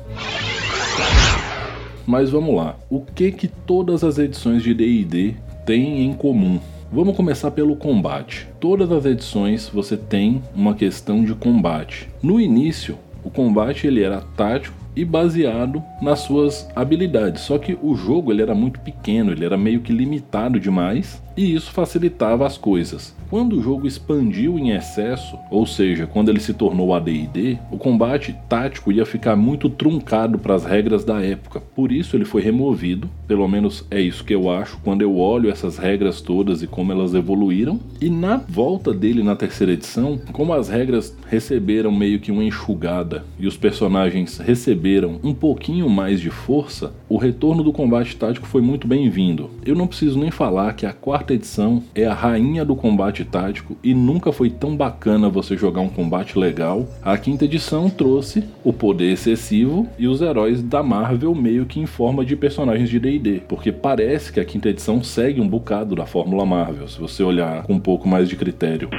Mas 2.08 2.32
vamos 2.32 2.56
lá. 2.56 2.80
O 2.90 3.02
que 3.02 3.32
que 3.32 3.48
todas 3.48 4.04
as 4.04 4.18
edições 4.18 4.64
de 4.64 4.74
D&D 4.74 5.36
têm 5.68 6.04
em 6.04 6.14
comum? 6.14 6.60
Vamos 6.92 7.16
começar 7.16 7.52
pelo 7.52 7.76
combate. 7.76 8.48
Todas 8.60 8.92
as 8.92 9.06
edições 9.06 9.68
você 9.68 9.98
tem 9.98 10.42
uma 10.56 10.76
questão 10.76 11.24
de 11.24 11.34
combate. 11.34 12.08
No 12.22 12.40
início, 12.40 12.98
o 13.24 13.30
combate 13.30 13.88
ele 13.88 14.04
era 14.04 14.22
tático 14.22 14.78
e 14.96 15.04
baseado 15.04 15.84
nas 16.02 16.20
suas 16.20 16.70
habilidades. 16.76 17.42
Só 17.42 17.58
que 17.58 17.78
o 17.82 17.96
jogo 17.96 18.32
ele 18.32 18.42
era 18.42 18.56
muito 18.56 18.80
pequeno, 18.80 19.32
ele 19.32 19.44
era 19.44 19.58
meio 19.58 19.82
que 19.82 19.92
limitado 19.92 20.60
demais 20.60 21.22
e 21.36 21.54
isso 21.54 21.72
facilitava 21.72 22.46
as 22.46 22.58
coisas. 22.58 23.16
Quando 23.30 23.58
o 23.58 23.62
jogo 23.62 23.88
expandiu 23.88 24.58
em 24.60 24.72
excesso, 24.72 25.38
ou 25.50 25.66
seja, 25.66 26.06
quando 26.06 26.30
ele 26.30 26.40
se 26.40 26.54
tornou 26.54 26.94
AD&D, 26.94 27.58
o 27.72 27.78
combate 27.78 28.36
tático 28.48 28.92
ia 28.92 29.06
ficar 29.06 29.36
muito 29.36 29.70
truncado 29.70 30.38
para 30.38 30.54
as 30.54 30.64
regras 30.64 31.04
da 31.04 31.22
época. 31.22 31.60
Por 31.76 31.92
isso 31.92 32.16
ele 32.16 32.24
foi 32.24 32.42
removido, 32.42 33.10
pelo 33.28 33.48
menos 33.48 33.84
é 33.90 34.00
isso 34.00 34.24
que 34.24 34.34
eu 34.34 34.50
acho 34.50 34.80
quando 34.84 35.02
eu 35.02 35.18
olho 35.18 35.50
essas 35.50 35.78
regras 35.78 36.22
todas 36.22 36.62
e 36.62 36.68
como 36.68 36.92
elas 36.92 37.14
evoluíram. 37.14 37.80
E 38.00 38.10
na 38.10 38.38
volta 38.38 38.94
dele 38.94 39.24
na 39.24 39.36
terceira 39.36 39.74
edição, 39.74 40.20
como 40.32 40.54
as 40.54 40.70
regras 40.70 41.16
receberam 41.28 41.92
meio 41.92 42.20
que 42.20 42.32
uma 42.32 42.44
enxugada 42.44 43.26
e 43.40 43.48
os 43.48 43.58
personagens 43.58 44.38
receberam 44.38 45.20
um 45.24 45.34
pouquinho 45.34 45.90
mais 45.90 46.22
de 46.22 46.30
força, 46.30 46.94
o 47.10 47.18
retorno 47.18 47.64
do 47.64 47.74
combate 47.74 48.16
tático 48.16 48.46
foi 48.46 48.62
muito 48.62 48.88
bem-vindo. 48.88 49.50
Eu 49.66 49.76
não 49.76 49.88
preciso 49.88 50.20
nem 50.20 50.30
falar 50.30 50.74
que 50.74 50.86
a 50.86 50.94
quarta 50.94 51.25
edição 51.34 51.82
é 51.94 52.06
a 52.06 52.14
rainha 52.14 52.64
do 52.64 52.76
combate 52.76 53.24
tático 53.24 53.78
e 53.84 53.94
nunca 53.94 54.32
foi 54.32 54.50
tão 54.50 54.76
bacana 54.76 55.30
você 55.30 55.58
jogar 55.58 55.82
um 55.82 55.90
combate 55.90 56.38
legal. 56.38 56.88
A 57.02 57.18
quinta 57.18 57.46
edição 57.46 57.90
trouxe 57.90 58.44
o 58.64 58.72
poder 58.72 59.12
excessivo 59.12 59.88
e 59.98 60.08
os 60.08 60.22
heróis 60.22 60.62
da 60.62 60.84
Marvel 60.84 61.34
meio 61.34 61.66
que 61.66 61.80
em 61.80 61.86
forma 61.86 62.26
de 62.26 62.36
personagens 62.36 62.90
de 62.90 63.00
D&D, 63.00 63.42
porque 63.48 63.72
parece 63.72 64.32
que 64.32 64.40
a 64.40 64.46
quinta 64.46 64.70
edição 64.70 65.04
segue 65.04 65.42
um 65.42 65.48
bocado 65.48 65.96
da 65.96 66.06
fórmula 66.06 66.46
Marvel, 66.46 66.88
se 66.88 67.00
você 67.00 67.24
olhar 67.24 67.64
com 67.64 67.74
um 67.74 67.80
pouco 67.80 68.08
mais 68.08 68.30
de 68.30 68.36
critério. 68.36 68.90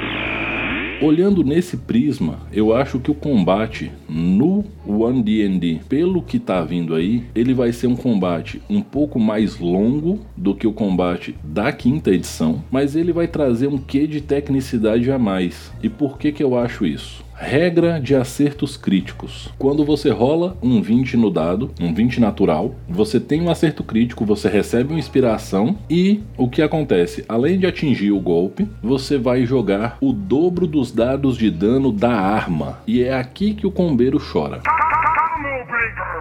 Olhando 0.99 1.43
nesse 1.43 1.77
prisma, 1.77 2.39
eu 2.51 2.75
acho 2.75 2.99
que 2.99 3.11
o 3.11 3.15
combate 3.15 3.91
no 4.09 4.65
One 4.83 5.21
D&D, 5.21 5.81
pelo 5.87 6.23
que 6.23 6.39
tá 6.39 6.63
vindo 6.63 6.95
aí, 6.95 7.23
ele 7.35 7.53
vai 7.53 7.71
ser 7.71 7.85
um 7.85 7.95
combate 7.95 8.59
um 8.67 8.81
pouco 8.81 9.19
mais 9.19 9.59
longo 9.59 10.19
do 10.35 10.55
que 10.55 10.65
o 10.65 10.73
combate 10.73 11.35
da 11.43 11.71
quinta 11.71 12.09
edição, 12.09 12.63
mas 12.71 12.95
ele 12.95 13.13
vai 13.13 13.27
trazer 13.27 13.67
um 13.67 13.77
quê 13.77 14.07
de 14.07 14.21
tecnicidade 14.21 15.11
a 15.11 15.19
mais. 15.19 15.71
E 15.83 15.89
por 15.89 16.17
que 16.17 16.31
que 16.31 16.43
eu 16.43 16.57
acho 16.57 16.83
isso? 16.83 17.26
Regra 17.39 17.99
de 18.01 18.15
acertos 18.15 18.75
críticos. 18.75 19.49
Quando 19.59 19.85
você 19.85 20.09
rola 20.09 20.57
um 20.61 20.81
20 20.81 21.15
no 21.17 21.29
dado, 21.29 21.69
um 21.79 21.93
20 21.93 22.19
natural, 22.19 22.73
você 22.89 23.19
tem 23.19 23.41
um 23.41 23.49
acerto 23.49 23.83
crítico, 23.83 24.25
você 24.25 24.49
recebe 24.49 24.91
uma 24.91 24.99
inspiração 24.99 25.77
e 25.87 26.19
o 26.35 26.49
que 26.49 26.63
acontece? 26.63 27.23
Além 27.29 27.59
de 27.59 27.67
atingir 27.67 28.11
o 28.11 28.19
golpe, 28.19 28.67
você 28.81 29.19
vai 29.19 29.45
jogar 29.45 29.99
o 30.01 30.11
dobro 30.11 30.65
dos 30.65 30.91
dados 30.91 31.37
de 31.37 31.51
dano 31.51 31.91
da 31.91 32.11
arma. 32.11 32.79
E 32.87 33.03
é 33.03 33.13
aqui 33.13 33.53
que 33.53 33.67
o 33.67 33.71
combeiro 33.71 34.19
chora. 34.19 34.59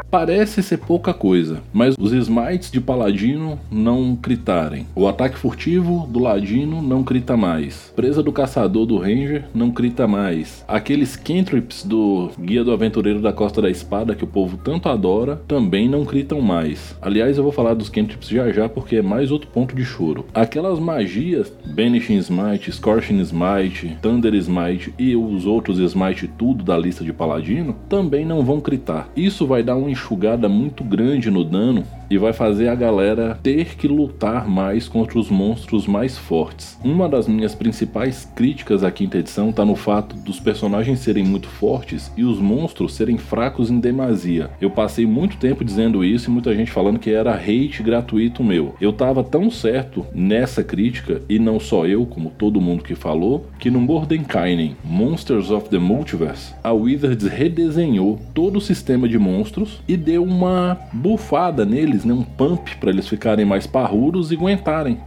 Parece 0.09 0.63
ser 0.63 0.79
pouca 0.79 1.13
coisa, 1.13 1.61
mas 1.73 1.97
os 1.99 2.13
smites 2.13 2.71
de 2.71 2.81
paladino 2.81 3.59
não 3.71 4.15
critarem. 4.15 4.87
O 4.95 5.09
ataque 5.09 5.37
furtivo 5.37 6.07
do 6.07 6.21
ladino 6.21 6.81
não 6.81 7.03
crita 7.03 7.37
mais. 7.37 7.93
Presa 7.97 8.23
do 8.23 8.33
caçador 8.33 8.87
do 8.87 8.99
ranger 8.99 9.45
não 9.53 9.71
crita 9.71 10.07
mais. 10.07 10.65
Aqueles 10.69 11.17
cantrips 11.17 11.83
do 11.83 12.31
guia 12.41 12.63
do 12.63 12.71
aventureiro 12.71 13.21
da 13.21 13.33
Costa 13.33 13.61
da 13.61 13.69
Espada 13.69 14.15
que 14.15 14.23
o 14.23 14.29
povo 14.29 14.57
tanto 14.57 14.89
adora 14.89 15.43
também 15.49 15.89
não 15.89 16.05
critam 16.05 16.41
mais. 16.41 16.97
Aliás, 17.03 17.37
eu 17.37 17.43
vou 17.43 17.53
falar 17.53 17.75
dos 17.75 17.89
cantrips 17.89 18.29
já 18.29 18.51
já 18.53 18.69
porque 18.69 18.97
é 18.97 19.03
mais 19.03 19.33
outro 19.33 19.51
ponto 19.51 19.75
de 19.75 19.85
choro. 19.85 20.25
Aquelas 20.33 20.79
magias, 20.79 21.53
Banishing 21.65 22.19
Smite, 22.19 22.71
Scorching 22.71 23.19
Smite, 23.21 23.99
Thunder 24.01 24.35
Smite 24.35 24.95
e 24.97 25.17
os 25.17 25.47
outros 25.47 25.79
Smite 25.81 26.29
tudo 26.29 26.63
da 26.63 26.79
lista 26.79 27.05
de 27.05 27.13
paladino 27.13 27.75
também 27.89 28.25
não 28.25 28.45
vão 28.45 28.61
critar. 28.61 29.11
Isso 29.17 29.47
vai 29.47 29.65
dar 29.65 29.77
um 29.77 29.96
enxugada 29.97 30.49
muito 30.49 30.85
grande 30.85 31.31
no 31.31 31.43
dano 31.43 31.83
e 32.11 32.19
vai 32.19 32.33
fazer 32.33 32.69
a 32.69 32.75
galera 32.75 33.39
ter 33.43 33.77
que 33.77 33.89
lutar 33.89 34.49
mais 34.49 34.89
contra 34.89 35.19
os 35.19 35.31
monstros 35.31 35.87
mais 35.87 36.17
fortes. 36.17 36.79
Uma 36.85 37.09
das 37.09 37.29
minhas 37.29 37.55
principais 37.55 38.31
críticas 38.35 38.85
à 38.85 38.91
quinta 38.91 39.19
edição 39.19 39.51
está 39.51 39.65
no 39.65 39.77
fato 39.77 40.17
dos 40.17 40.41
personagens 40.41 41.01
serem 41.01 41.25
muito 41.25 41.49
fortes 41.49 42.13
e 42.17 42.25
os 42.25 42.39
monstros 42.39 42.95
serem 42.95 43.19
fracos 43.19 43.71
em 43.71 43.81
demasia. 43.81 44.51
Eu 44.61 44.71
passei 44.71 45.07
muito 45.07 45.37
tempo 45.37 45.65
dizendo 45.65 46.05
isso 46.05 46.31
e 46.31 46.33
muita 46.33 46.55
gente 46.55 46.71
falando 46.71 46.99
que 46.99 47.11
era 47.11 47.35
hate 47.35 47.83
gratuito 47.83 48.43
meu. 48.43 48.75
Eu 48.81 48.93
tava 48.93 49.23
tão 49.25 49.51
certo 49.51 50.07
nessa 50.15 50.63
crítica, 50.63 51.23
e 51.29 51.39
não 51.39 51.59
só 51.59 51.87
eu, 51.87 52.07
como 52.07 52.31
todo 52.31 52.61
mundo 52.61 52.85
que 52.85 52.95
falou, 52.95 53.47
que 53.59 53.71
no 53.71 53.81
Mordenkainen 53.81 54.77
Monsters 54.85 55.51
of 55.51 55.69
the 55.69 55.79
Multiverse, 55.79 56.55
a 56.63 56.73
Wizards 56.73 57.27
redesenhou 57.27 58.19
todo 58.35 58.57
o 58.57 58.61
sistema 58.61 59.09
de 59.09 59.19
monstros 59.19 59.81
e 59.87 59.97
deu 59.97 60.25
uma 60.25 60.79
bufada 60.93 61.65
neles, 61.97 62.05
né, 62.05 62.13
um 62.13 62.23
pump 62.23 62.77
para 62.77 62.91
eles 62.91 63.09
ficarem 63.09 63.45
mais 63.45 63.67
parrudos 63.67 64.31
e 64.31 64.35
aguentarem. 64.35 64.99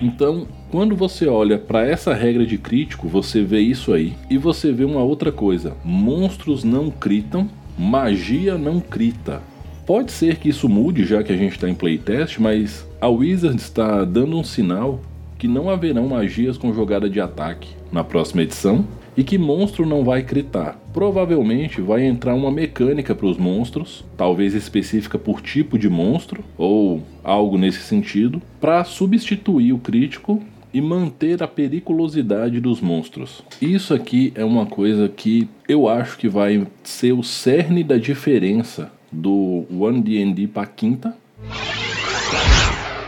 Então, 0.00 0.48
quando 0.70 0.96
você 0.96 1.28
olha 1.28 1.58
para 1.58 1.86
essa 1.86 2.12
regra 2.12 2.44
de 2.44 2.58
crítico, 2.58 3.06
você 3.06 3.42
vê 3.42 3.60
isso 3.60 3.92
aí 3.92 4.14
e 4.28 4.36
você 4.36 4.72
vê 4.72 4.84
uma 4.84 5.02
outra 5.02 5.30
coisa: 5.30 5.76
monstros 5.84 6.64
não 6.64 6.90
critam, 6.90 7.48
magia 7.78 8.58
não 8.58 8.80
crita. 8.80 9.40
Pode 9.86 10.10
ser 10.10 10.36
que 10.36 10.48
isso 10.48 10.68
mude 10.68 11.04
já 11.04 11.22
que 11.22 11.32
a 11.32 11.36
gente 11.36 11.52
está 11.52 11.68
em 11.68 11.74
playtest, 11.74 12.38
mas 12.38 12.86
a 13.00 13.08
Wizard 13.08 13.56
está 13.56 14.04
dando 14.04 14.38
um 14.38 14.44
sinal 14.44 15.00
que 15.38 15.48
não 15.48 15.68
haverão 15.68 16.08
magias 16.08 16.56
com 16.56 16.72
jogada 16.72 17.10
de 17.10 17.20
ataque 17.20 17.70
na 17.90 18.04
próxima 18.04 18.42
edição 18.42 18.86
e 19.16 19.22
que 19.22 19.38
monstro 19.38 19.86
não 19.86 20.04
vai 20.04 20.22
critar. 20.22 20.78
Provavelmente 20.92 21.80
vai 21.80 22.04
entrar 22.04 22.34
uma 22.34 22.50
mecânica 22.50 23.14
para 23.14 23.26
os 23.26 23.36
monstros, 23.36 24.04
talvez 24.16 24.54
específica 24.54 25.18
por 25.18 25.40
tipo 25.40 25.78
de 25.78 25.88
monstro 25.88 26.44
ou 26.56 27.02
algo 27.22 27.58
nesse 27.58 27.80
sentido, 27.80 28.40
para 28.60 28.84
substituir 28.84 29.72
o 29.72 29.78
crítico 29.78 30.42
e 30.72 30.80
manter 30.80 31.42
a 31.42 31.48
periculosidade 31.48 32.60
dos 32.60 32.80
monstros. 32.80 33.42
Isso 33.60 33.92
aqui 33.92 34.32
é 34.34 34.44
uma 34.44 34.64
coisa 34.64 35.08
que 35.08 35.48
eu 35.68 35.88
acho 35.88 36.16
que 36.16 36.28
vai 36.28 36.66
ser 36.82 37.12
o 37.12 37.22
cerne 37.22 37.84
da 37.84 37.98
diferença 37.98 38.90
do 39.10 39.66
One 39.70 40.00
D&D 40.00 40.48
para 40.48 40.66
quinta. 40.66 41.14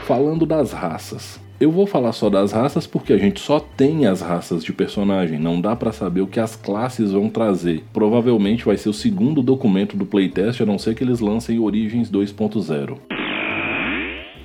Falando 0.05 0.45
das 0.45 0.73
raças. 0.73 1.41
Eu 1.65 1.71
vou 1.71 1.87
falar 1.87 2.13
só 2.13 2.29
das 2.29 2.53
raças 2.53 2.87
porque 2.87 3.11
a 3.11 3.17
gente 3.17 3.41
só 3.41 3.59
tem 3.59 4.05
as 4.05 4.21
raças 4.21 4.63
de 4.63 4.71
personagem, 4.71 5.39
não 5.39 5.59
dá 5.59 5.75
para 5.75 5.93
saber 5.93 6.21
o 6.21 6.27
que 6.27 6.39
as 6.39 6.55
classes 6.55 7.13
vão 7.13 7.31
trazer. 7.31 7.83
Provavelmente 7.91 8.67
vai 8.67 8.77
ser 8.77 8.91
o 8.91 8.93
segundo 8.93 9.41
documento 9.41 9.97
do 9.97 10.05
playtest, 10.05 10.61
a 10.61 10.67
não 10.67 10.79
ser 10.79 10.95
que 10.95 11.03
eles 11.03 11.21
lancem 11.21 11.59
Origins 11.59 12.11
2.0. 12.11 12.99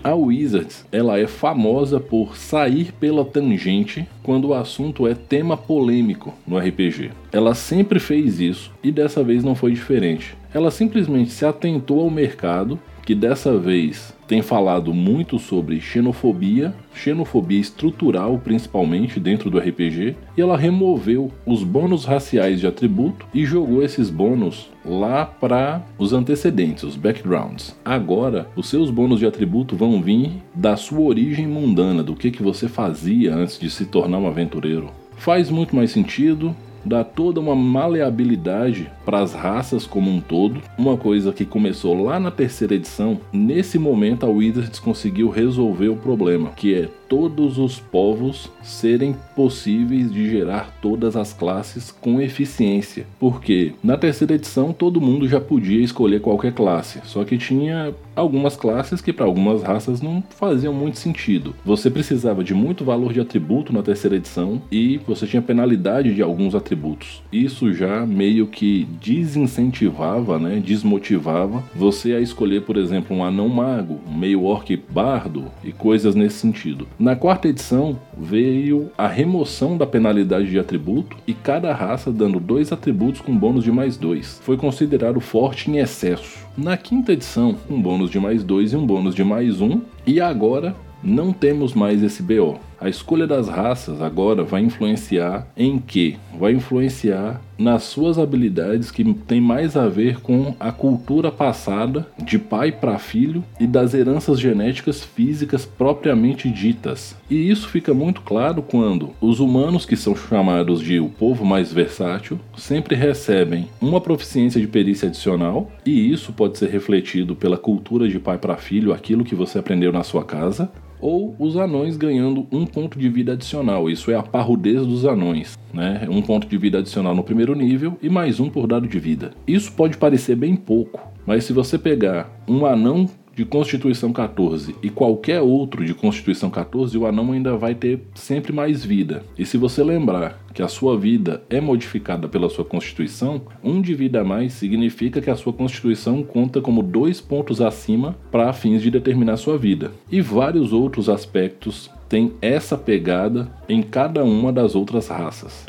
A 0.02 0.16
Wizards, 0.16 0.86
ela 0.94 1.20
é 1.20 1.28
famosa 1.28 2.00
por 2.00 2.38
sair 2.38 2.94
pela 2.94 3.26
tangente 3.26 4.08
quando 4.24 4.48
o 4.48 4.54
assunto 4.54 5.06
é 5.06 5.14
tema 5.14 5.58
polêmico 5.58 6.34
no 6.48 6.58
RPG. 6.58 7.12
Ela 7.34 7.54
sempre 7.54 8.00
fez 8.00 8.40
isso 8.40 8.72
e 8.82 8.94
dessa 8.94 9.22
vez 9.26 9.44
não 9.44 9.56
foi 9.56 9.74
diferente. 9.74 10.38
Ela 10.54 10.72
simplesmente 10.72 11.32
se 11.32 11.46
atentou 11.46 12.00
ao 12.00 12.10
mercado 12.10 12.80
que 13.06 13.14
dessa 13.14 13.58
vez 13.58 14.18
tem 14.30 14.44
falado 14.44 14.94
muito 14.94 15.40
sobre 15.40 15.82
xenofobia, 15.82 16.72
xenofobia 16.94 17.60
estrutural 17.60 18.38
principalmente 18.38 19.20
dentro 19.20 19.50
do 19.50 19.58
RPG, 19.58 20.16
e 20.38 20.42
ela 20.42 20.56
removeu 20.56 21.32
os 21.48 21.64
bônus 21.64 22.06
raciais 22.06 22.60
de 22.60 22.68
atributo 22.68 23.26
e 23.34 23.44
jogou 23.44 23.82
esses 23.82 24.12
bônus 24.12 24.70
lá 24.86 25.26
para 25.26 25.82
os 25.98 26.14
antecedentes, 26.14 26.84
os 26.84 26.96
backgrounds. 26.96 27.76
Agora, 27.84 28.48
os 28.56 28.70
seus 28.70 28.92
bônus 28.92 29.18
de 29.18 29.26
atributo 29.26 29.76
vão 29.76 30.00
vir 30.00 30.34
da 30.54 30.78
sua 30.78 31.02
origem 31.02 31.48
mundana, 31.48 32.04
do 32.04 32.16
que, 32.16 32.30
que 32.30 32.44
você 32.44 32.68
fazia 32.68 33.34
antes 33.34 33.58
de 33.58 33.68
se 33.68 33.88
tornar 33.88 34.20
um 34.20 34.28
aventureiro. 34.28 34.92
Faz 35.18 35.50
muito 35.50 35.76
mais 35.76 35.90
sentido, 35.90 36.56
dá 36.86 37.04
toda 37.04 37.40
uma 37.40 37.56
maleabilidade 37.56 38.92
para 39.06 39.20
as 39.20 39.34
raças 39.34 39.86
como 39.86 40.10
um 40.10 40.20
todo, 40.20 40.62
uma 40.78 40.98
coisa 40.98 41.32
que 41.32 41.46
começou 41.46 42.04
lá 42.04 42.20
na 42.20 42.32
terceira 42.32 42.76
edição. 42.76 43.20
Nesse 43.32 43.78
momento, 43.78 44.26
a 44.26 44.30
Wizards 44.30 44.80
conseguiu 44.80 45.30
resolver 45.30 45.90
o 45.90 45.96
problema, 45.96 46.52
que 46.52 46.74
é 46.74 46.90
todos 47.10 47.58
os 47.58 47.80
povos 47.80 48.50
serem 48.62 49.16
possíveis 49.36 50.12
de 50.14 50.30
gerar 50.30 50.78
todas 50.80 51.16
as 51.16 51.34
classes 51.34 51.92
com 51.92 52.22
eficiência. 52.22 53.08
Porque 53.20 53.74
na 53.84 53.98
terceira 53.98 54.36
edição 54.36 54.72
todo 54.72 55.02
mundo 55.02 55.28
já 55.28 55.42
podia 55.42 55.84
escolher 55.84 56.22
qualquer 56.22 56.54
classe, 56.54 57.02
só 57.04 57.24
que 57.26 57.38
tinha 57.38 57.94
algumas 58.16 58.56
classes 58.56 59.02
que 59.02 59.12
para 59.12 59.26
algumas 59.26 59.64
raças 59.64 60.02
não 60.02 60.24
faziam 60.30 60.74
muito 60.74 61.00
sentido. 61.00 61.56
Você 61.66 61.90
precisava 61.90 62.44
de 62.44 62.54
muito 62.54 62.84
valor 62.84 63.14
de 63.14 63.20
atributo 63.20 63.74
na 63.74 63.82
terceira 63.82 64.18
edição 64.18 64.62
e 64.72 65.00
você 65.08 65.26
tinha 65.26 65.42
penalidade 65.42 66.14
de 66.14 66.22
alguns 66.22 66.54
atributos. 66.54 67.24
Isso 67.32 67.74
já 67.74 68.06
meio 68.06 68.46
que 68.46 68.88
desincentivava, 69.02 70.38
né, 70.38 70.62
desmotivava 70.64 71.64
você 71.76 72.14
a 72.14 72.20
escolher, 72.20 72.62
por 72.62 72.78
exemplo, 72.78 73.16
um 73.16 73.24
anão 73.24 73.50
mago, 73.50 74.00
um 74.08 74.18
meio 74.18 74.44
orc 74.44 74.76
bardo 74.90 75.46
e 75.64 75.72
coisas 75.72 76.14
nesse 76.14 76.38
sentido. 76.38 76.88
Na 77.00 77.16
quarta 77.16 77.48
edição 77.48 77.98
veio 78.18 78.92
a 78.98 79.08
remoção 79.08 79.78
da 79.78 79.88
penalidade 79.88 80.50
de 80.50 80.60
atributo 80.60 81.16
e 81.26 81.34
cada 81.34 81.74
raça 81.74 82.12
dando 82.12 82.42
dois 82.42 82.74
atributos 82.74 83.22
com 83.22 83.38
bônus 83.38 83.64
de 83.64 83.72
mais 83.72 83.96
dois. 83.96 84.38
Foi 84.44 84.58
considerado 84.58 85.22
forte 85.22 85.72
em 85.72 85.78
excesso. 85.78 86.46
Na 86.58 86.76
quinta 86.76 87.14
edição, 87.14 87.56
um 87.70 87.82
bônus 87.82 88.12
de 88.12 88.20
mais 88.20 88.44
dois 88.44 88.74
e 88.74 88.76
um 88.76 88.86
bônus 88.86 89.16
de 89.16 89.24
mais 89.24 89.62
um, 89.62 89.80
e 90.06 90.20
agora 90.20 90.76
não 91.02 91.32
temos 91.32 91.74
mais 91.74 92.04
esse 92.04 92.22
BO. 92.22 92.60
A 92.82 92.88
escolha 92.88 93.28
das 93.28 93.50
raças 93.50 94.02
agora 94.02 94.42
vai 94.44 94.62
influenciar 94.62 95.46
em 95.58 95.80
que? 95.80 96.18
Vai 96.40 96.54
influenciar 96.54 97.42
nas 97.58 97.84
suas 97.84 98.18
habilidades 98.18 98.90
que 98.90 99.04
tem 99.14 99.42
mais 99.42 99.76
a 99.76 99.90
ver 99.90 100.22
com 100.22 100.56
a 100.58 100.72
cultura 100.72 101.30
passada 101.30 102.08
de 102.18 102.40
pai 102.40 102.72
para 102.72 102.98
filho 102.98 103.44
e 103.60 103.68
das 103.68 103.94
heranças 103.94 104.40
genéticas 104.40 105.04
físicas 105.04 105.66
propriamente 105.66 106.50
ditas. 106.50 107.18
E 107.30 107.50
isso 107.50 107.68
fica 107.68 107.94
muito 107.94 108.22
claro 108.22 108.62
quando 108.62 109.10
os 109.20 109.42
humanos 109.42 109.86
que 109.86 109.98
são 109.98 110.16
chamados 110.16 110.80
de 110.80 111.02
o 111.02 111.10
povo 111.10 111.44
mais 111.44 111.74
versátil 111.74 112.40
sempre 112.58 112.96
recebem 112.96 113.68
uma 113.82 114.00
proficiência 114.00 114.62
de 114.62 114.68
perícia 114.68 115.10
adicional 115.10 115.70
e 115.86 116.12
isso 116.12 116.32
pode 116.32 116.58
ser 116.58 116.70
refletido 116.70 117.36
pela 117.36 117.58
cultura 117.58 118.08
de 118.08 118.20
pai 118.20 118.38
para 118.38 118.56
filho, 118.56 118.94
aquilo 118.94 119.26
que 119.26 119.36
você 119.36 119.60
aprendeu 119.60 119.92
na 119.92 120.04
sua 120.04 120.24
casa, 120.24 120.72
ou 121.00 121.36
os 121.40 121.56
anões 121.56 121.98
ganhando 121.98 122.46
um 122.52 122.66
ponto 122.66 122.98
de 122.98 123.10
vida 123.10 123.34
adicional. 123.34 123.90
Isso 123.90 124.12
é 124.12 124.16
a 124.16 124.24
parrudez 124.24 124.86
dos 124.86 125.06
anões, 125.06 125.58
né? 125.74 126.08
Um 126.10 126.22
ponto 126.22 126.48
de 126.48 126.58
vida 126.58 126.80
adicional 126.80 127.16
no 127.16 127.24
primeiro 127.24 127.56
nível 127.56 127.98
e 128.02 128.10
mais 128.10 128.40
um 128.40 128.50
por 128.50 128.68
dado 128.68 128.88
de 128.88 129.00
vida. 129.00 129.32
Isso 129.48 129.72
pode 129.72 129.98
parecer 129.98 130.36
bem 130.36 130.56
pouco, 130.56 131.00
mas 131.26 131.44
se 131.44 131.54
você 131.54 131.78
pegar 131.78 132.30
um 132.48 132.66
anão 132.66 133.08
de 133.40 133.46
Constituição 133.46 134.12
14 134.12 134.76
e 134.84 134.90
qualquer 134.90 135.40
outro 135.40 135.86
de 135.86 135.94
Constituição 135.94 136.50
14, 136.50 136.98
o 136.98 137.06
anão 137.06 137.32
ainda 137.32 137.56
vai 137.56 137.74
ter 137.74 138.02
sempre 138.14 138.52
mais 138.52 138.84
vida. 138.84 139.24
E 139.38 139.46
se 139.46 139.56
você 139.56 139.82
lembrar 139.82 140.44
que 140.54 140.62
a 140.62 140.68
sua 140.68 140.98
vida 140.98 141.42
é 141.50 141.62
modificada 141.62 142.28
pela 142.28 142.50
sua 142.50 142.66
Constituição, 142.66 143.44
um 143.64 143.82
de 143.82 143.96
vida 143.96 144.20
a 144.20 144.26
mais 144.26 144.52
significa 144.52 145.22
que 145.22 145.30
a 145.30 145.38
sua 145.38 145.54
Constituição 145.54 146.22
conta 146.22 146.60
como 146.60 146.84
dois 146.84 147.22
pontos 147.22 147.62
acima 147.62 148.18
para 148.30 148.52
fins 148.52 148.82
de 148.82 148.92
determinar 148.92 149.38
sua 149.38 149.58
vida. 149.58 149.94
E 150.12 150.20
vários 150.20 150.74
outros 150.74 151.08
aspectos 151.08 151.90
têm 152.10 152.34
essa 152.42 152.78
pegada 152.78 153.50
em 153.70 153.82
cada 153.82 154.22
uma 154.22 154.52
das 154.52 154.76
outras 154.76 155.08
raças. 155.08 155.64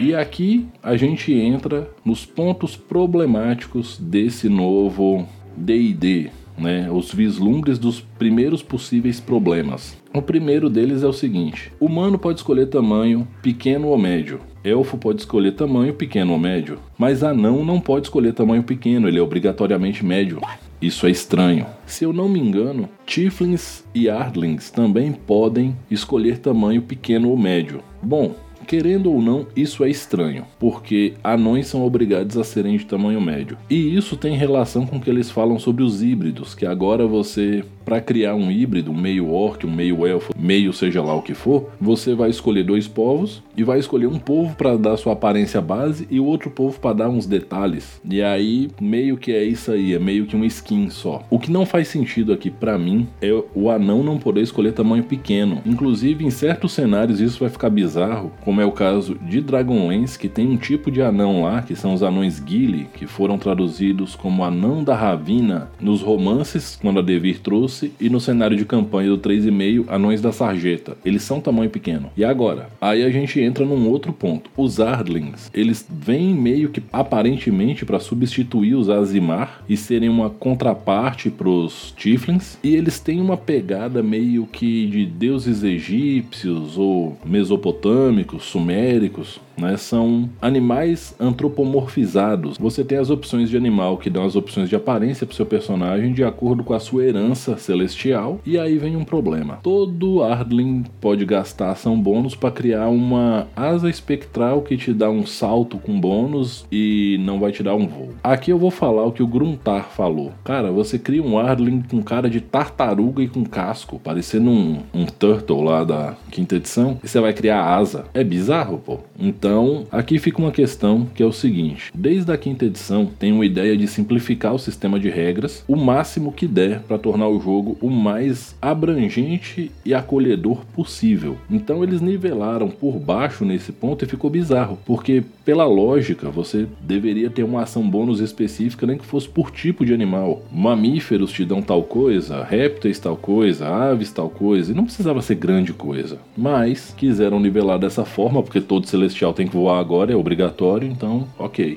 E 0.00 0.14
aqui 0.14 0.66
a 0.82 0.96
gente 0.96 1.30
entra 1.30 1.90
nos 2.02 2.24
pontos 2.24 2.74
problemáticos 2.74 3.98
desse 3.98 4.48
novo 4.48 5.28
DD, 5.56 6.30
né, 6.56 6.88
os 6.90 7.12
vislumbres 7.12 7.78
dos 7.78 8.00
primeiros 8.00 8.62
possíveis 8.62 9.20
problemas. 9.20 9.96
O 10.12 10.22
primeiro 10.22 10.70
deles 10.70 11.02
é 11.02 11.06
o 11.06 11.12
seguinte: 11.12 11.72
humano 11.80 12.18
pode 12.18 12.38
escolher 12.38 12.66
tamanho 12.66 13.26
pequeno 13.42 13.88
ou 13.88 13.98
médio. 13.98 14.40
Elfo 14.62 14.96
pode 14.96 15.20
escolher 15.20 15.52
tamanho 15.52 15.92
pequeno 15.92 16.32
ou 16.32 16.38
médio, 16.38 16.78
mas 16.96 17.22
anão 17.22 17.64
não 17.64 17.78
pode 17.78 18.06
escolher 18.06 18.32
tamanho 18.32 18.62
pequeno, 18.62 19.06
ele 19.06 19.18
é 19.18 19.22
obrigatoriamente 19.22 20.04
médio. 20.04 20.40
Isso 20.80 21.06
é 21.06 21.10
estranho. 21.10 21.66
Se 21.86 22.04
eu 22.04 22.12
não 22.12 22.28
me 22.28 22.38
engano, 22.38 22.88
Tiflins 23.06 23.84
e 23.94 24.08
Ardlings 24.08 24.70
também 24.70 25.12
podem 25.12 25.76
escolher 25.90 26.38
tamanho 26.38 26.82
pequeno 26.82 27.30
ou 27.30 27.38
médio. 27.38 27.80
Bom, 28.02 28.34
Querendo 28.66 29.12
ou 29.12 29.20
não, 29.20 29.46
isso 29.54 29.84
é 29.84 29.90
estranho, 29.90 30.44
porque 30.58 31.14
anões 31.22 31.66
são 31.66 31.84
obrigados 31.84 32.36
a 32.36 32.44
serem 32.44 32.76
de 32.76 32.86
tamanho 32.86 33.20
médio. 33.20 33.56
E 33.68 33.94
isso 33.96 34.16
tem 34.16 34.36
relação 34.36 34.86
com 34.86 34.96
o 34.96 35.00
que 35.00 35.10
eles 35.10 35.30
falam 35.30 35.58
sobre 35.58 35.82
os 35.82 36.02
híbridos, 36.02 36.54
que 36.54 36.66
agora 36.66 37.06
você 37.06 37.64
para 37.84 38.00
criar 38.00 38.34
um 38.34 38.50
híbrido, 38.50 38.90
um 38.90 38.96
meio 38.96 39.30
orc, 39.30 39.66
um 39.66 39.70
meio 39.70 40.06
elfo, 40.06 40.32
meio 40.36 40.72
seja 40.72 41.02
lá 41.02 41.14
o 41.14 41.22
que 41.22 41.34
for, 41.34 41.70
você 41.80 42.14
vai 42.14 42.30
escolher 42.30 42.64
dois 42.64 42.88
povos 42.88 43.42
e 43.56 43.62
vai 43.62 43.78
escolher 43.78 44.06
um 44.06 44.18
povo 44.18 44.54
para 44.56 44.76
dar 44.76 44.96
sua 44.96 45.12
aparência 45.12 45.60
base 45.60 46.06
e 46.10 46.18
o 46.18 46.24
outro 46.24 46.50
povo 46.50 46.78
para 46.80 46.94
dar 46.94 47.08
uns 47.08 47.26
detalhes. 47.26 48.00
E 48.08 48.22
aí 48.22 48.68
meio 48.80 49.16
que 49.16 49.32
é 49.32 49.44
isso 49.44 49.70
aí, 49.70 49.94
é 49.94 49.98
meio 49.98 50.26
que 50.26 50.36
uma 50.36 50.46
skin 50.46 50.90
só. 50.90 51.22
O 51.30 51.38
que 51.38 51.50
não 51.50 51.66
faz 51.66 51.88
sentido 51.88 52.32
aqui 52.32 52.50
para 52.50 52.78
mim 52.78 53.06
é 53.20 53.32
o 53.54 53.70
anão 53.70 54.02
não 54.02 54.18
poder 54.18 54.42
escolher 54.42 54.72
tamanho 54.72 55.04
pequeno. 55.04 55.62
Inclusive 55.64 56.24
em 56.24 56.30
certos 56.30 56.72
cenários 56.72 57.20
isso 57.20 57.40
vai 57.40 57.48
ficar 57.48 57.70
bizarro, 57.70 58.32
como 58.42 58.60
é 58.60 58.66
o 58.66 58.72
caso 58.72 59.16
de 59.16 59.40
Dragonlance, 59.40 60.18
que 60.18 60.28
tem 60.28 60.48
um 60.48 60.56
tipo 60.56 60.90
de 60.90 61.02
anão 61.02 61.42
lá, 61.42 61.62
que 61.62 61.76
são 61.76 61.94
os 61.94 62.02
anões 62.02 62.42
Gilly, 62.44 62.88
que 62.94 63.06
foram 63.06 63.38
traduzidos 63.38 64.14
como 64.14 64.44
anão 64.44 64.82
da 64.82 64.94
Ravina 64.94 65.70
nos 65.80 66.02
romances 66.02 66.78
quando 66.80 66.98
a 66.98 67.02
Devir 67.02 67.40
trouxe 67.40 67.73
e 68.00 68.08
no 68.08 68.20
cenário 68.20 68.56
de 68.56 68.64
campanha 68.64 69.10
do 69.10 69.18
3,5, 69.18 69.86
Anões 69.88 70.20
da 70.20 70.32
Sarjeta. 70.32 70.96
Eles 71.04 71.22
são 71.22 71.40
tamanho 71.40 71.70
pequeno. 71.70 72.10
E 72.16 72.24
agora? 72.24 72.68
Aí 72.80 73.02
a 73.02 73.10
gente 73.10 73.40
entra 73.40 73.64
num 73.64 73.88
outro 73.88 74.12
ponto. 74.12 74.50
Os 74.56 74.80
Ardlings, 74.80 75.50
eles 75.54 75.86
vêm 75.88 76.34
meio 76.34 76.68
que 76.68 76.82
aparentemente 76.92 77.84
para 77.84 77.98
substituir 77.98 78.74
os 78.74 78.88
Azimar 78.88 79.62
e 79.68 79.76
serem 79.76 80.08
uma 80.08 80.30
contraparte 80.30 81.30
pros 81.30 81.92
Tiflins. 81.96 82.58
E 82.62 82.74
eles 82.74 83.00
têm 83.00 83.20
uma 83.20 83.36
pegada 83.36 84.02
meio 84.02 84.46
que 84.46 84.86
de 84.86 85.06
deuses 85.06 85.62
egípcios 85.62 86.76
ou 86.76 87.18
mesopotâmicos, 87.24 88.44
suméricos 88.44 89.40
né? 89.56 89.76
São 89.76 90.28
animais 90.40 91.14
antropomorfizados. 91.18 92.58
Você 92.58 92.84
tem 92.84 92.98
as 92.98 93.10
opções 93.10 93.50
de 93.50 93.56
animal 93.56 93.98
que 93.98 94.10
dão 94.10 94.24
as 94.24 94.36
opções 94.36 94.68
de 94.68 94.76
aparência 94.76 95.26
para 95.26 95.36
seu 95.36 95.46
personagem 95.46 96.12
de 96.12 96.24
acordo 96.24 96.64
com 96.64 96.74
a 96.74 96.80
sua 96.80 97.04
herança 97.04 97.56
celestial. 97.56 98.40
E 98.44 98.58
aí 98.58 98.78
vem 98.78 98.96
um 98.96 99.04
problema. 99.04 99.58
Todo 99.62 100.22
Ardling 100.22 100.84
pode 101.00 101.24
gastar 101.24 101.70
ação 101.70 102.00
bônus 102.00 102.34
para 102.34 102.50
criar 102.50 102.88
uma 102.88 103.46
asa 103.56 103.88
espectral 103.88 104.62
que 104.62 104.76
te 104.76 104.92
dá 104.92 105.10
um 105.10 105.26
salto 105.26 105.78
com 105.78 105.98
bônus 105.98 106.66
e 106.70 107.18
não 107.20 107.38
vai 107.38 107.52
te 107.52 107.62
dar 107.62 107.74
um 107.74 107.86
voo. 107.86 108.10
Aqui 108.22 108.50
eu 108.50 108.58
vou 108.58 108.70
falar 108.70 109.04
o 109.04 109.12
que 109.12 109.22
o 109.22 109.26
Gruntar 109.26 109.90
falou. 109.90 110.32
Cara, 110.44 110.70
você 110.70 110.98
cria 110.98 111.22
um 111.22 111.38
Ardling 111.38 111.82
com 111.82 112.02
cara 112.02 112.28
de 112.28 112.40
tartaruga 112.40 113.22
e 113.22 113.28
com 113.28 113.44
casco, 113.44 114.00
parecendo 114.02 114.50
um, 114.50 114.80
um 114.92 115.06
Turtle 115.06 115.62
lá 115.62 115.84
da 115.84 116.14
quinta 116.30 116.56
edição, 116.56 116.98
e 117.02 117.08
você 117.08 117.20
vai 117.20 117.32
criar 117.32 117.64
asa. 117.64 118.04
É 118.14 118.24
bizarro, 118.24 118.78
pô. 118.78 118.98
Então, 119.18 119.43
então, 119.44 119.84
aqui 119.92 120.18
fica 120.18 120.38
uma 120.38 120.50
questão 120.50 121.06
que 121.14 121.22
é 121.22 121.26
o 121.26 121.30
seguinte: 121.30 121.92
desde 121.94 122.32
a 122.32 122.38
quinta 122.38 122.64
edição, 122.64 123.04
tem 123.04 123.30
uma 123.30 123.44
ideia 123.44 123.76
de 123.76 123.86
simplificar 123.86 124.54
o 124.54 124.58
sistema 124.58 124.98
de 124.98 125.10
regras 125.10 125.62
o 125.68 125.76
máximo 125.76 126.32
que 126.32 126.46
der 126.46 126.80
para 126.80 126.96
tornar 126.96 127.28
o 127.28 127.38
jogo 127.38 127.76
o 127.82 127.90
mais 127.90 128.56
abrangente 128.62 129.70
e 129.84 129.92
acolhedor 129.92 130.64
possível. 130.74 131.36
Então, 131.50 131.84
eles 131.84 132.00
nivelaram 132.00 132.70
por 132.70 132.98
baixo 132.98 133.44
nesse 133.44 133.70
ponto 133.70 134.02
e 134.02 134.08
ficou 134.08 134.30
bizarro, 134.30 134.78
porque 134.86 135.22
pela 135.44 135.66
lógica 135.66 136.30
você 136.30 136.66
deveria 136.80 137.30
ter 137.30 137.42
uma 137.42 137.62
ação 137.62 137.88
bônus 137.88 138.20
específica, 138.20 138.86
nem 138.86 138.98
que 138.98 139.04
fosse 139.04 139.28
por 139.28 139.50
tipo 139.50 139.84
de 139.84 139.92
animal. 139.92 140.42
Mamíferos 140.50 141.32
te 141.32 141.44
dão 141.44 141.60
tal 141.60 141.82
coisa, 141.82 142.42
répteis 142.42 142.98
tal 142.98 143.16
coisa, 143.16 143.68
aves 143.68 144.10
tal 144.10 144.30
coisa, 144.30 144.72
e 144.72 144.74
não 144.74 144.84
precisava 144.84 145.20
ser 145.20 145.34
grande 145.36 145.72
coisa. 145.72 146.18
Mas 146.36 146.94
quiseram 146.96 147.38
nivelar 147.38 147.78
dessa 147.78 148.04
forma, 148.04 148.42
porque 148.42 148.60
todo 148.60 148.86
celestial 148.86 149.32
tem 149.32 149.46
que 149.46 149.56
voar 149.56 149.78
agora, 149.78 150.12
é 150.12 150.16
obrigatório, 150.16 150.88
então, 150.88 151.26
ok. 151.38 151.76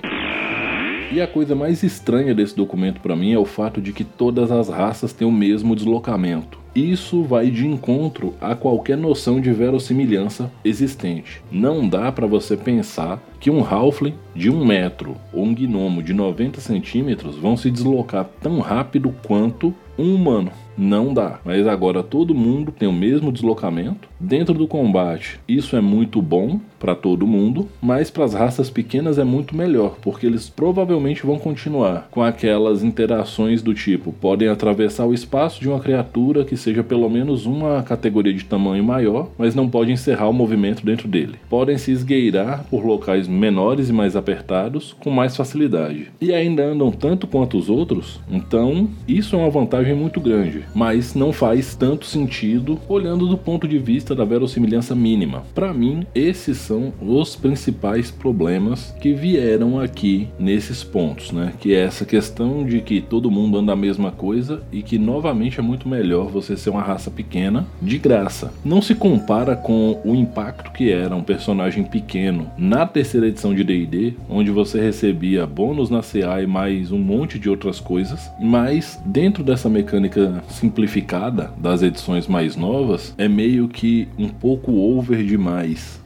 E 1.10 1.22
a 1.22 1.28
coisa 1.28 1.56
mais 1.56 1.84
estranha 1.84 2.36
desse 2.36 2.54
documento 2.54 3.00
para 3.00 3.16
mim 3.16 3.32
é 3.32 3.40
o 3.40 3.46
fato 3.46 3.82
de 3.82 3.94
que 3.94 4.04
todas 4.04 4.52
as 4.52 4.68
raças 4.68 5.14
têm 5.14 5.26
o 5.26 5.32
mesmo 5.32 5.74
deslocamento. 5.74 6.60
Isso 6.76 7.24
vai 7.24 7.50
de 7.50 7.66
encontro 7.66 8.36
a 8.42 8.54
qualquer 8.54 8.98
noção 8.98 9.40
de 9.40 9.52
verossimilhança 9.54 10.52
existente. 10.66 11.42
Não 11.50 11.88
dá 11.88 12.12
para 12.12 12.28
você 12.28 12.58
pensar 12.58 13.24
que 13.40 13.50
um 13.50 13.64
Halfling 13.64 14.16
de 14.36 14.50
1 14.50 14.66
metro 14.66 15.16
ou 15.32 15.46
um 15.46 15.56
gnomo 15.56 16.04
de 16.04 16.14
90 16.14 16.60
centímetros 16.60 17.38
vão 17.38 17.56
se 17.56 17.72
deslocar 17.72 18.30
tão 18.42 18.60
rápido 18.60 19.16
quanto 19.26 19.74
um 19.98 20.14
humano. 20.14 20.52
Não 20.78 21.14
dá. 21.14 21.40
Mas 21.44 21.66
agora 21.68 22.04
todo 22.04 22.36
mundo 22.36 22.72
tem 22.72 22.88
o 22.88 22.94
mesmo 22.94 23.32
deslocamento. 23.32 24.08
Dentro 24.20 24.54
do 24.54 24.68
combate, 24.68 25.40
isso 25.48 25.76
é 25.76 25.82
muito 25.82 26.22
bom 26.22 26.60
para 26.80 26.96
todo 26.96 27.28
mundo, 27.28 27.68
mas 27.82 28.10
para 28.10 28.26
as 28.26 28.34
raças 28.34 28.70
pequenas 28.70 29.18
é 29.18 29.24
muito 29.24 29.56
melhor, 29.56 29.98
porque 30.02 30.26
eles 30.26 30.50
provavelmente 30.50 31.26
vão 31.26 31.38
continuar 31.38 32.08
com 32.12 32.22
aquelas 32.22 32.84
interações 32.84 33.62
do 33.62 33.74
tipo: 33.74 34.14
podem 34.14 34.48
atravessar 34.48 35.06
o 35.06 35.14
espaço 35.14 35.60
de 35.60 35.68
uma 35.68 35.80
criatura 35.80 36.46
que 36.46 36.56
seja 36.56 36.84
pelo 36.84 37.10
menos 37.10 37.46
uma 37.46 37.84
categoria 37.84 38.34
de 38.34 38.46
tamanho 38.46 38.84
maior, 38.84 39.30
mas 39.38 39.56
não 39.56 39.70
pode 39.70 39.92
encerrar 39.92 40.30
o 40.30 40.34
movimento 40.34 40.86
dentro 40.86 41.08
dele. 41.08 41.36
Podem 41.50 41.78
se 41.78 41.92
esgueirar 41.92 42.66
por 42.70 42.86
locais 42.86 43.28
menores 43.28 43.90
e 43.90 43.94
mais 43.94 44.16
apertados 44.16 44.94
com 45.00 45.10
mais 45.10 45.36
facilidade. 45.36 46.12
E 46.22 46.34
ainda 46.34 46.64
andam 46.64 46.92
tanto 46.92 47.28
quanto 47.28 47.58
os 47.58 47.70
outros, 47.70 48.20
então 48.30 48.90
isso 49.08 49.36
é 49.36 49.40
uma 49.40 49.50
vantagem 49.50 49.96
muito 49.96 50.20
grande, 50.20 50.64
mas 50.74 51.16
não 51.16 51.32
faz 51.34 51.76
tanto 51.76 52.06
sentido 52.06 52.80
olhando 52.88 53.28
do 53.28 53.38
ponto 53.38 53.68
de 53.68 53.78
vista 53.78 54.16
da 54.16 54.26
verossimilhança 54.26 54.96
mínima. 54.96 55.44
Para 55.54 55.74
mim, 55.74 56.06
esses 56.14 56.58
são 56.58 56.94
os 57.02 57.36
principais 57.36 58.12
problemas 58.12 58.94
que 59.02 59.14
vieram 59.14 59.80
aqui 59.80 60.28
nesses 60.40 60.84
pontos, 60.84 61.32
né? 61.32 61.54
Que 61.60 61.74
é 61.74 61.84
essa 61.84 62.06
questão 62.06 62.66
de 62.66 62.82
que 62.82 63.02
todo 63.02 63.32
mundo 63.32 63.58
anda 63.58 63.74
a 63.74 63.76
mesma 63.76 64.12
coisa 64.12 64.62
e 64.72 64.82
que 64.82 64.98
novamente 64.98 65.60
é 65.60 65.64
muito 65.64 65.88
melhor 65.88 66.28
você 66.30 66.56
ser 66.56 66.70
uma 66.70 66.82
raça 66.82 67.10
pequena 67.10 67.66
de 67.82 67.98
graça. 67.98 68.54
Não 68.64 68.82
se 68.82 68.96
compara 68.96 69.56
com 69.56 70.00
o 70.04 70.16
impacto 70.16 70.72
que 70.72 70.92
era 70.92 71.16
um 71.16 71.24
personagem 71.24 71.84
pequeno 71.84 72.50
na 72.58 72.86
terceira 72.86 73.28
edição 73.28 73.54
de 73.54 73.64
D&D, 73.64 74.14
onde 74.30 74.52
você 74.52 74.80
recebia 74.80 75.46
bônus 75.46 75.90
na 75.90 76.02
CA 76.02 76.42
e 76.42 76.48
mais 76.48 76.92
um 76.92 76.98
monte 76.98 77.40
de 77.40 77.50
outras 77.50 77.80
coisas, 77.80 78.30
mas 78.40 79.00
dentro 79.06 79.44
dessa 79.44 79.70
mecânica 79.70 80.44
simplificada 80.58 81.54
das 81.58 81.82
edições 81.82 82.28
mais 82.28 82.56
novas, 82.56 83.14
é 83.18 83.28
meio 83.28 83.68
que 83.68 84.08
um 84.18 84.28
pouco 84.28 84.74
over 84.74 85.24
demais. 85.24 86.02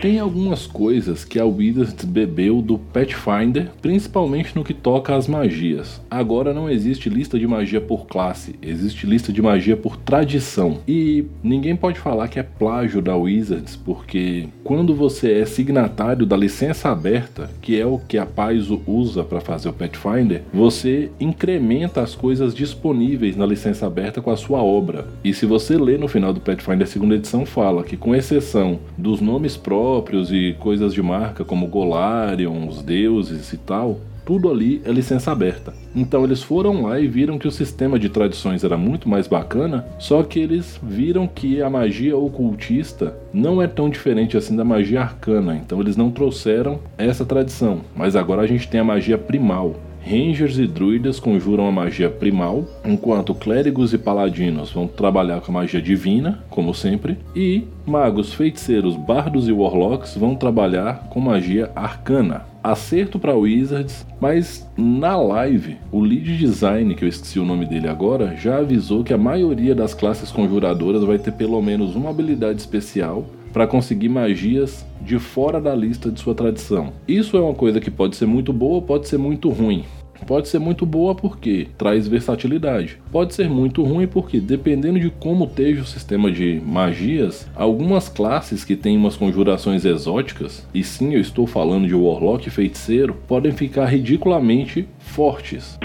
Tem 0.00 0.18
algumas 0.18 0.66
coisas 0.66 1.24
que 1.24 1.40
a 1.40 1.44
Wizards 1.46 2.04
bebeu 2.04 2.60
do 2.60 2.78
Pathfinder, 2.78 3.70
principalmente 3.80 4.54
no 4.54 4.62
que 4.62 4.74
toca 4.74 5.16
às 5.16 5.26
magias. 5.26 6.02
Agora 6.10 6.52
não 6.52 6.68
existe 6.68 7.08
lista 7.08 7.38
de 7.38 7.46
magia 7.46 7.80
por 7.80 8.06
classe, 8.06 8.56
existe 8.60 9.06
lista 9.06 9.32
de 9.32 9.40
magia 9.40 9.76
por 9.76 9.96
tradição. 9.96 10.78
E 10.86 11.24
ninguém 11.42 11.74
pode 11.74 11.98
falar 11.98 12.28
que 12.28 12.38
é 12.38 12.42
plágio 12.42 13.00
da 13.00 13.16
Wizards, 13.16 13.74
porque 13.74 14.48
quando 14.62 14.94
você 14.94 15.32
é 15.32 15.46
signatário 15.46 16.26
da 16.26 16.36
licença 16.36 16.90
aberta, 16.90 17.50
que 17.62 17.80
é 17.80 17.86
o 17.86 17.98
que 17.98 18.18
a 18.18 18.26
Paizo 18.26 18.82
usa 18.86 19.24
para 19.24 19.40
fazer 19.40 19.70
o 19.70 19.72
Pathfinder, 19.72 20.42
você 20.52 21.10
incrementa 21.18 22.02
as 22.02 22.14
coisas 22.14 22.54
disponíveis 22.54 23.34
na 23.34 23.46
licença 23.46 23.86
aberta 23.86 24.20
com 24.20 24.30
a 24.30 24.36
sua 24.36 24.62
obra. 24.62 25.06
E 25.24 25.32
se 25.32 25.46
você 25.46 25.78
ler 25.78 25.98
no 25.98 26.06
final 26.06 26.34
do 26.34 26.40
Pathfinder 26.40 26.86
segunda 26.86 27.14
edição, 27.14 27.46
fala 27.46 27.82
que 27.82 27.96
com 27.96 28.14
exceção 28.14 28.78
dos 28.98 29.22
nomes 29.22 29.56
próprios, 29.56 29.85
próprios 29.86 30.32
e 30.32 30.56
coisas 30.58 30.92
de 30.92 31.00
marca 31.00 31.44
como 31.44 31.68
Golarion, 31.68 32.66
os 32.66 32.82
deuses 32.82 33.52
e 33.52 33.56
tal, 33.56 34.00
tudo 34.24 34.50
ali 34.50 34.82
é 34.84 34.90
licença 34.90 35.30
aberta. 35.30 35.72
Então 35.94 36.24
eles 36.24 36.42
foram 36.42 36.82
lá 36.82 36.98
e 36.98 37.06
viram 37.06 37.38
que 37.38 37.46
o 37.46 37.52
sistema 37.52 37.96
de 37.96 38.08
tradições 38.08 38.64
era 38.64 38.76
muito 38.76 39.08
mais 39.08 39.28
bacana, 39.28 39.86
só 39.96 40.24
que 40.24 40.40
eles 40.40 40.76
viram 40.82 41.28
que 41.28 41.62
a 41.62 41.70
magia 41.70 42.16
ocultista 42.16 43.16
não 43.32 43.62
é 43.62 43.68
tão 43.68 43.88
diferente 43.88 44.36
assim 44.36 44.56
da 44.56 44.64
magia 44.64 45.02
arcana, 45.02 45.54
então 45.54 45.80
eles 45.80 45.96
não 45.96 46.10
trouxeram 46.10 46.80
essa 46.98 47.24
tradição. 47.24 47.82
Mas 47.94 48.16
agora 48.16 48.42
a 48.42 48.46
gente 48.48 48.66
tem 48.66 48.80
a 48.80 48.84
magia 48.84 49.16
primal, 49.16 49.76
Rangers 50.08 50.56
e 50.56 50.68
druidas 50.68 51.18
conjuram 51.18 51.66
a 51.66 51.72
magia 51.72 52.08
primal, 52.08 52.64
enquanto 52.84 53.34
clérigos 53.34 53.92
e 53.92 53.98
paladinos 53.98 54.70
vão 54.70 54.86
trabalhar 54.86 55.40
com 55.40 55.50
a 55.50 55.54
magia 55.54 55.82
divina, 55.82 56.44
como 56.48 56.72
sempre, 56.72 57.18
e 57.34 57.64
magos, 57.84 58.32
feiticeiros, 58.32 58.94
bardos 58.94 59.48
e 59.48 59.52
warlocks 59.52 60.16
vão 60.16 60.36
trabalhar 60.36 61.08
com 61.10 61.18
magia 61.18 61.72
arcana. 61.74 62.42
Acerto 62.62 63.18
para 63.18 63.34
Wizards, 63.34 64.06
mas 64.20 64.64
na 64.76 65.16
live, 65.16 65.76
o 65.90 66.00
lead 66.00 66.38
design, 66.38 66.94
que 66.94 67.04
eu 67.04 67.08
esqueci 67.08 67.40
o 67.40 67.44
nome 67.44 67.66
dele 67.66 67.88
agora, 67.88 68.36
já 68.36 68.58
avisou 68.58 69.02
que 69.02 69.12
a 69.12 69.18
maioria 69.18 69.74
das 69.74 69.92
classes 69.92 70.30
conjuradoras 70.30 71.02
vai 71.02 71.18
ter 71.18 71.32
pelo 71.32 71.60
menos 71.60 71.96
uma 71.96 72.10
habilidade 72.10 72.60
especial 72.60 73.26
para 73.56 73.66
conseguir 73.66 74.10
magias 74.10 74.84
de 75.00 75.18
fora 75.18 75.58
da 75.58 75.74
lista 75.74 76.10
de 76.10 76.20
sua 76.20 76.34
tradição. 76.34 76.92
Isso 77.08 77.38
é 77.38 77.40
uma 77.40 77.54
coisa 77.54 77.80
que 77.80 77.90
pode 77.90 78.14
ser 78.14 78.26
muito 78.26 78.52
boa, 78.52 78.82
pode 78.82 79.08
ser 79.08 79.16
muito 79.16 79.48
ruim. 79.48 79.82
Pode 80.26 80.48
ser 80.48 80.58
muito 80.58 80.86
boa 80.86 81.14
porque 81.14 81.68
traz 81.76 82.06
versatilidade. 82.06 82.98
Pode 83.10 83.34
ser 83.34 83.48
muito 83.50 83.82
ruim 83.82 84.06
porque, 84.06 84.40
dependendo 84.40 84.98
de 84.98 85.10
como 85.10 85.44
esteja 85.44 85.82
o 85.82 85.86
sistema 85.86 86.30
de 86.30 86.60
magias, 86.64 87.46
algumas 87.54 88.08
classes 88.08 88.64
que 88.64 88.76
têm 88.76 88.96
umas 88.96 89.16
conjurações 89.16 89.84
exóticas, 89.84 90.66
e 90.72 90.82
sim 90.82 91.14
eu 91.14 91.20
estou 91.20 91.46
falando 91.46 91.86
de 91.86 91.94
Warlock 91.94 92.48
e 92.48 92.50
Feiticeiro, 92.50 93.14
podem 93.26 93.52
ficar 93.52 93.86
ridiculamente 93.86 94.88
fortes. 94.98 95.78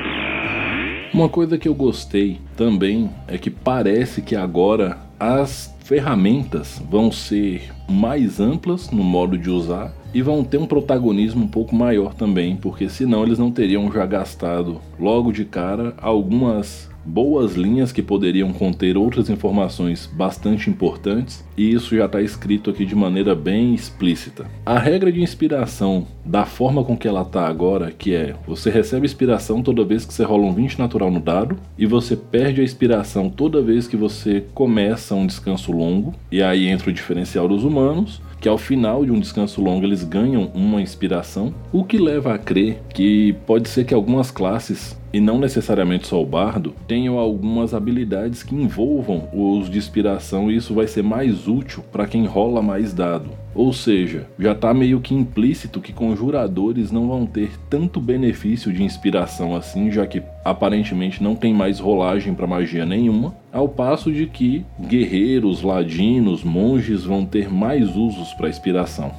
Uma 1.13 1.27
coisa 1.27 1.57
que 1.57 1.67
eu 1.67 1.75
gostei 1.75 2.39
também 2.55 3.09
é 3.27 3.37
que 3.37 3.49
parece 3.49 4.21
que 4.21 4.33
agora 4.33 4.97
as 5.21 5.71
ferramentas 5.83 6.81
vão 6.89 7.11
ser 7.11 7.69
mais 7.87 8.39
amplas 8.39 8.89
no 8.89 9.03
modo 9.03 9.37
de 9.37 9.51
usar 9.51 9.93
e 10.11 10.19
vão 10.19 10.43
ter 10.43 10.57
um 10.57 10.65
protagonismo 10.65 11.43
um 11.43 11.47
pouco 11.47 11.75
maior 11.75 12.15
também, 12.15 12.55
porque 12.55 12.89
senão 12.89 13.23
eles 13.23 13.37
não 13.37 13.51
teriam 13.51 13.91
já 13.91 14.03
gastado 14.03 14.81
logo 14.99 15.31
de 15.31 15.45
cara 15.45 15.93
algumas 16.01 16.89
boas 17.05 17.55
linhas 17.55 17.91
que 17.91 18.01
poderiam 18.01 18.51
conter 18.51 18.97
outras 18.97 19.29
informações 19.29 20.09
bastante 20.11 20.69
importantes, 20.69 21.43
e 21.57 21.73
isso 21.73 21.95
já 21.95 22.05
está 22.05 22.21
escrito 22.21 22.69
aqui 22.69 22.85
de 22.85 22.95
maneira 22.95 23.35
bem 23.35 23.73
explícita. 23.73 24.45
A 24.65 24.77
regra 24.77 25.11
de 25.11 25.21
inspiração, 25.21 26.07
da 26.25 26.45
forma 26.45 26.83
com 26.83 26.97
que 26.97 27.07
ela 27.07 27.21
está 27.21 27.47
agora, 27.47 27.91
que 27.91 28.13
é 28.13 28.35
você 28.47 28.69
recebe 28.69 29.05
inspiração 29.05 29.61
toda 29.61 29.83
vez 29.83 30.05
que 30.05 30.13
você 30.13 30.23
rola 30.23 30.45
um 30.45 30.53
20 30.53 30.79
natural 30.79 31.11
no 31.11 31.19
dado, 31.19 31.57
e 31.77 31.85
você 31.85 32.15
perde 32.15 32.61
a 32.61 32.63
inspiração 32.63 33.29
toda 33.29 33.61
vez 33.61 33.87
que 33.87 33.97
você 33.97 34.43
começa 34.53 35.15
um 35.15 35.25
descanso 35.25 35.71
longo, 35.71 36.13
e 36.31 36.41
aí 36.41 36.67
entra 36.67 36.89
o 36.89 36.93
diferencial 36.93 37.47
dos 37.47 37.63
humanos, 37.63 38.21
que 38.41 38.49
ao 38.49 38.57
final 38.57 39.05
de 39.05 39.11
um 39.11 39.19
descanso 39.19 39.61
longo 39.61 39.85
eles 39.85 40.03
ganham 40.03 40.51
uma 40.55 40.81
inspiração, 40.81 41.53
o 41.71 41.83
que 41.83 41.99
leva 41.99 42.33
a 42.33 42.39
crer 42.39 42.81
que 42.91 43.33
pode 43.45 43.69
ser 43.69 43.85
que 43.85 43.93
algumas 43.93 44.31
classes 44.31 44.99
e 45.13 45.19
não 45.19 45.37
necessariamente 45.37 46.07
só 46.07 46.21
o 46.21 46.25
bardo, 46.25 46.73
tenham 46.87 47.19
algumas 47.19 47.73
habilidades 47.73 48.41
que 48.41 48.55
envolvam 48.55 49.29
o 49.31 49.41
uso 49.41 49.69
de 49.69 49.77
inspiração 49.77 50.49
e 50.49 50.55
isso 50.55 50.73
vai 50.73 50.87
ser 50.87 51.03
mais 51.03 51.47
útil 51.47 51.83
para 51.91 52.07
quem 52.07 52.25
rola 52.25 52.61
mais 52.61 52.93
dado. 52.93 53.29
Ou 53.53 53.73
seja, 53.73 54.27
já 54.39 54.53
está 54.53 54.73
meio 54.73 55.01
que 55.01 55.13
implícito 55.13 55.81
que 55.81 55.91
conjuradores 55.91 56.91
não 56.91 57.07
vão 57.07 57.25
ter 57.25 57.51
tanto 57.69 57.99
benefício 57.99 58.71
de 58.71 58.83
inspiração 58.83 59.55
assim, 59.55 59.91
já 59.91 60.07
que 60.07 60.21
aparentemente 60.43 61.21
não 61.21 61.35
tem 61.35 61.53
mais 61.53 61.79
rolagem 61.79 62.33
para 62.33 62.47
magia 62.47 62.85
nenhuma, 62.85 63.35
ao 63.51 63.67
passo 63.67 64.11
de 64.11 64.25
que 64.25 64.65
guerreiros, 64.79 65.61
ladinos, 65.61 66.43
monges 66.43 67.03
vão 67.03 67.25
ter 67.25 67.51
mais 67.51 67.95
usos 67.95 68.33
para 68.33 68.49
inspiração. 68.49 69.11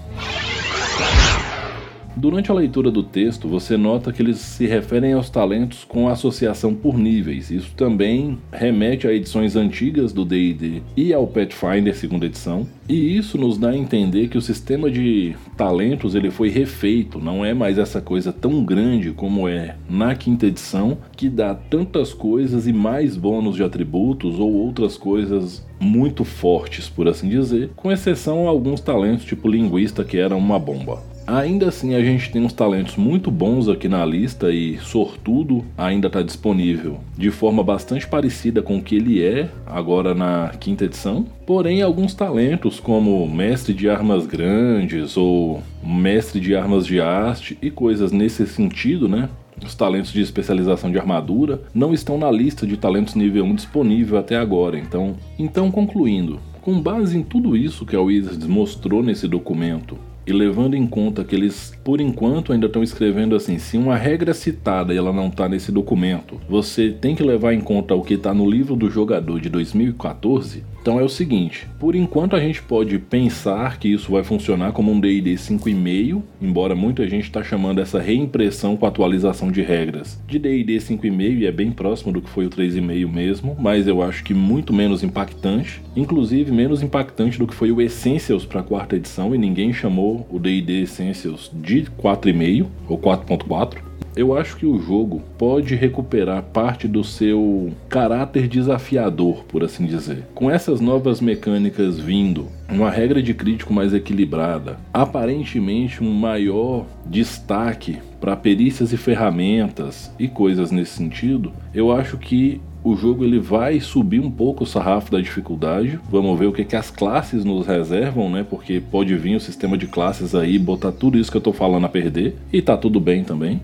Durante 2.15 2.51
a 2.51 2.55
leitura 2.55 2.91
do 2.91 3.03
texto, 3.03 3.49
você 3.49 3.77
nota 3.77 4.13
que 4.13 4.21
eles 4.21 4.37
se 4.37 4.67
referem 4.67 5.15
aos 5.15 5.31
talentos 5.31 5.83
com 5.83 6.09
associação 6.09 6.75
por 6.75 6.99
níveis. 6.99 7.51
Isso 7.51 7.73
também 7.75 8.39
remete 8.53 9.07
a 9.07 9.13
edições 9.13 9.57
antigas 9.57 10.13
do 10.13 10.25
D&D 10.25 10.83
e 10.95 11.15
ao 11.15 11.27
Pathfinder 11.27 11.97
segunda 11.97 12.27
edição. 12.27 12.67
E 12.87 13.17
isso 13.17 13.39
nos 13.39 13.57
dá 13.57 13.71
a 13.71 13.77
entender 13.77 14.29
que 14.29 14.37
o 14.37 14.43
sistema 14.43 14.91
de 14.91 15.35
talentos 15.57 16.15
ele 16.15 16.31
foi 16.31 16.51
refeito, 16.51 17.19
não 17.19 17.45
é 17.45 17.55
mais 17.55 17.79
essa 17.79 18.01
coisa 18.01 18.31
tão 18.31 18.63
grande 18.63 19.13
como 19.13 19.49
é 19.49 19.77
na 19.89 20.15
quinta 20.15 20.47
edição, 20.47 20.99
que 21.17 21.31
dá 21.31 21.55
tantas 21.55 22.13
coisas 22.13 22.67
e 22.67 22.73
mais 22.73 23.17
bônus 23.17 23.57
de 23.57 23.63
atributos 23.63 24.39
ou 24.39 24.53
outras 24.53 24.99
coisas 24.99 25.67
muito 25.81 26.25
fortes, 26.25 26.89
por 26.89 27.09
assim 27.09 27.29
dizer, 27.29 27.71
com 27.75 27.91
exceção 27.91 28.47
a 28.47 28.51
alguns 28.51 28.81
talentos 28.81 29.25
tipo 29.25 29.49
linguista 29.49 30.05
que 30.05 30.19
era 30.19 30.37
uma 30.37 30.59
bomba. 30.59 31.12
Ainda 31.27 31.69
assim, 31.69 31.95
a 31.95 32.03
gente 32.03 32.31
tem 32.31 32.43
uns 32.43 32.53
talentos 32.53 32.97
muito 32.97 33.31
bons 33.31 33.69
aqui 33.69 33.89
na 33.89 34.05
lista 34.05 34.51
e 34.51 34.79
Sortudo 34.79 35.65
ainda 35.79 36.09
está 36.09 36.21
disponível 36.21 36.99
de 37.17 37.31
forma 37.31 37.63
bastante 37.63 38.07
parecida 38.07 38.61
com 38.61 38.79
o 38.79 38.83
que 38.83 38.97
ele 38.97 39.23
é 39.23 39.49
agora 39.65 40.15
na 40.15 40.51
quinta 40.59 40.85
edição. 40.85 41.25
Porém, 41.47 41.81
alguns 41.81 42.13
talentos 42.15 42.81
como 42.81 43.29
Mestre 43.29 43.73
de 43.73 43.89
Armas 43.89 44.27
Grandes 44.27 45.17
ou 45.17 45.63
Mestre 45.83 46.41
de 46.41 46.57
Armas 46.57 46.87
de 46.87 47.01
Arte 47.01 47.57
e 47.63 47.71
coisas 47.71 48.11
nesse 48.11 48.47
sentido, 48.47 49.09
né? 49.09 49.29
Os 49.65 49.77
talentos 49.77 50.13
de 50.13 50.21
especialização 50.21 50.91
de 50.91 50.99
armadura 50.99 51.63
não 51.73 51.95
estão 51.95 52.19
na 52.19 52.31
lista 52.31 52.67
de 52.67 52.77
talentos 52.77 53.15
nível 53.15 53.45
1 53.45 53.55
disponível 53.55 54.19
até 54.19 54.37
agora. 54.37 54.77
Então, 54.77 55.15
então 55.39 55.71
concluindo, 55.71 56.41
com 56.61 56.81
base 56.81 57.17
em 57.17 57.23
tudo 57.23 57.57
isso 57.57 57.87
que 57.87 57.95
a 57.95 58.01
Wizards 58.01 58.47
mostrou 58.47 59.03
nesse 59.05 59.29
documento 59.29 59.97
e 60.27 60.33
levando 60.33 60.75
em 60.75 60.87
conta 60.87 61.25
que 61.25 61.35
eles, 61.35 61.73
por 61.85 62.01
enquanto, 62.01 62.53
ainda 62.53 62.67
estão 62.67 62.83
escrevendo 62.83 63.35
assim: 63.35 63.59
se 63.59 63.77
uma 63.77 63.97
regra 63.97 64.35
citada 64.35 64.95
e 64.95 64.97
ela 64.97 65.13
não 65.13 65.29
está 65.29 65.49
nesse 65.49 65.73
documento, 65.73 66.41
você 66.49 66.91
tem 66.91 67.15
que 67.15 67.23
levar 67.23 67.53
em 67.53 67.61
conta 67.61 67.95
o 67.95 68.03
que 68.03 68.15
está 68.15 68.33
no 68.33 68.49
livro 68.49 68.77
do 68.77 68.91
jogador 68.91 69.41
de 69.41 69.49
2014. 69.49 70.73
Então 70.83 70.99
é 70.99 71.03
o 71.05 71.09
seguinte, 71.09 71.69
por 71.79 71.95
enquanto 71.95 72.35
a 72.35 72.41
gente 72.41 72.61
pode 72.61 72.99
pensar 72.99 73.79
que 73.79 73.87
isso 73.87 74.11
vai 74.11 74.25
funcionar 74.25 74.73
como 74.73 74.91
um 74.91 74.99
D&D 74.99 75.35
5.5, 75.35 76.21
embora 76.41 76.75
muita 76.75 77.07
gente 77.07 77.23
está 77.23 77.41
chamando 77.41 77.81
essa 77.81 78.01
reimpressão 78.01 78.77
com 78.77 78.85
atualização 78.85 79.53
de 79.53 79.63
regras 79.63 80.21
de 80.27 80.41
D&D 80.41 80.79
5.5 80.79 81.39
e 81.39 81.47
é 81.47 81.53
bem 81.53 81.71
próximo 81.71 82.13
do 82.13 82.21
que 82.21 82.29
foi 82.29 82.47
o 82.47 82.51
3.5 82.51 83.09
mesmo, 83.09 83.57
mas 83.61 83.87
eu 83.87 84.03
acho 84.03 84.25
que 84.25 84.35
muito 84.35 84.73
menos 84.73 85.05
impactante, 85.05 85.81
inclusive 85.95 86.51
menos 86.51 86.83
impactante 86.83 87.39
do 87.39 87.47
que 87.47 87.55
foi 87.55 87.71
o 87.71 87.81
Essentials 87.81 88.45
para 88.45 88.59
a 88.59 88.65
quarta 88.65 88.97
edição 88.97 89.33
e 89.33 89.39
ninguém 89.39 89.73
chamou 89.73 90.12
o 90.31 90.39
D&D 90.39 90.83
Essentials 90.83 91.51
de 91.53 91.85
4.5 91.99 92.67
ou 92.89 92.99
4.4 92.99 93.93
eu 94.15 94.37
acho 94.37 94.57
que 94.57 94.67
o 94.67 94.79
jogo 94.79 95.23
pode 95.39 95.75
recuperar 95.75 96.43
parte 96.43 96.87
do 96.87 97.03
seu 97.03 97.73
caráter 97.89 98.47
desafiador, 98.47 99.45
por 99.45 99.65
assim 99.65 99.87
dizer. 99.87 100.27
Com 100.35 100.51
essas 100.51 100.81
novas 100.81 101.21
mecânicas 101.21 101.99
vindo, 101.99 102.49
uma 102.69 102.91
regra 102.91 103.23
de 103.23 103.33
crítico 103.33 103.73
mais 103.73 103.95
equilibrada, 103.95 104.79
aparentemente 104.93 106.05
um 106.05 106.13
maior 106.13 106.85
destaque 107.07 107.99
para 108.21 108.37
perícias 108.37 108.93
e 108.93 108.97
ferramentas 108.97 110.13
e 110.19 110.29
coisas 110.29 110.71
nesse 110.71 110.93
sentido, 110.93 111.51
eu 111.75 111.91
acho 111.91 112.19
que 112.19 112.61
o 112.85 112.97
jogo 112.97 113.25
ele 113.25 113.39
vai 113.39 113.81
subir 113.81 114.21
um 114.21 114.31
pouco 114.31 114.65
o 114.65 114.67
sarrafo 114.67 115.11
da 115.11 115.21
dificuldade. 115.21 115.99
Vamos 116.11 116.39
ver 116.39 116.47
o 116.47 116.53
que, 116.53 116.65
que 116.65 116.77
as 116.77 116.91
classes 116.91 117.45
nos 117.45 117.67
reservam, 117.67 118.29
né? 118.31 118.45
Porque 118.49 118.81
pode 118.81 119.15
vir 119.17 119.37
o 119.37 119.41
sistema 119.41 119.79
de 119.79 119.87
classes 119.87 120.35
aí, 120.35 120.59
botar 120.59 120.93
tudo 120.93 121.19
isso 121.19 121.31
que 121.31 121.37
eu 121.37 121.43
tô 121.43 121.53
falando 121.53 121.87
a 121.87 121.89
perder. 121.89 122.37
E 122.53 122.61
tá 122.61 122.77
tudo 122.77 122.99
bem 122.99 123.23
também. 123.23 123.61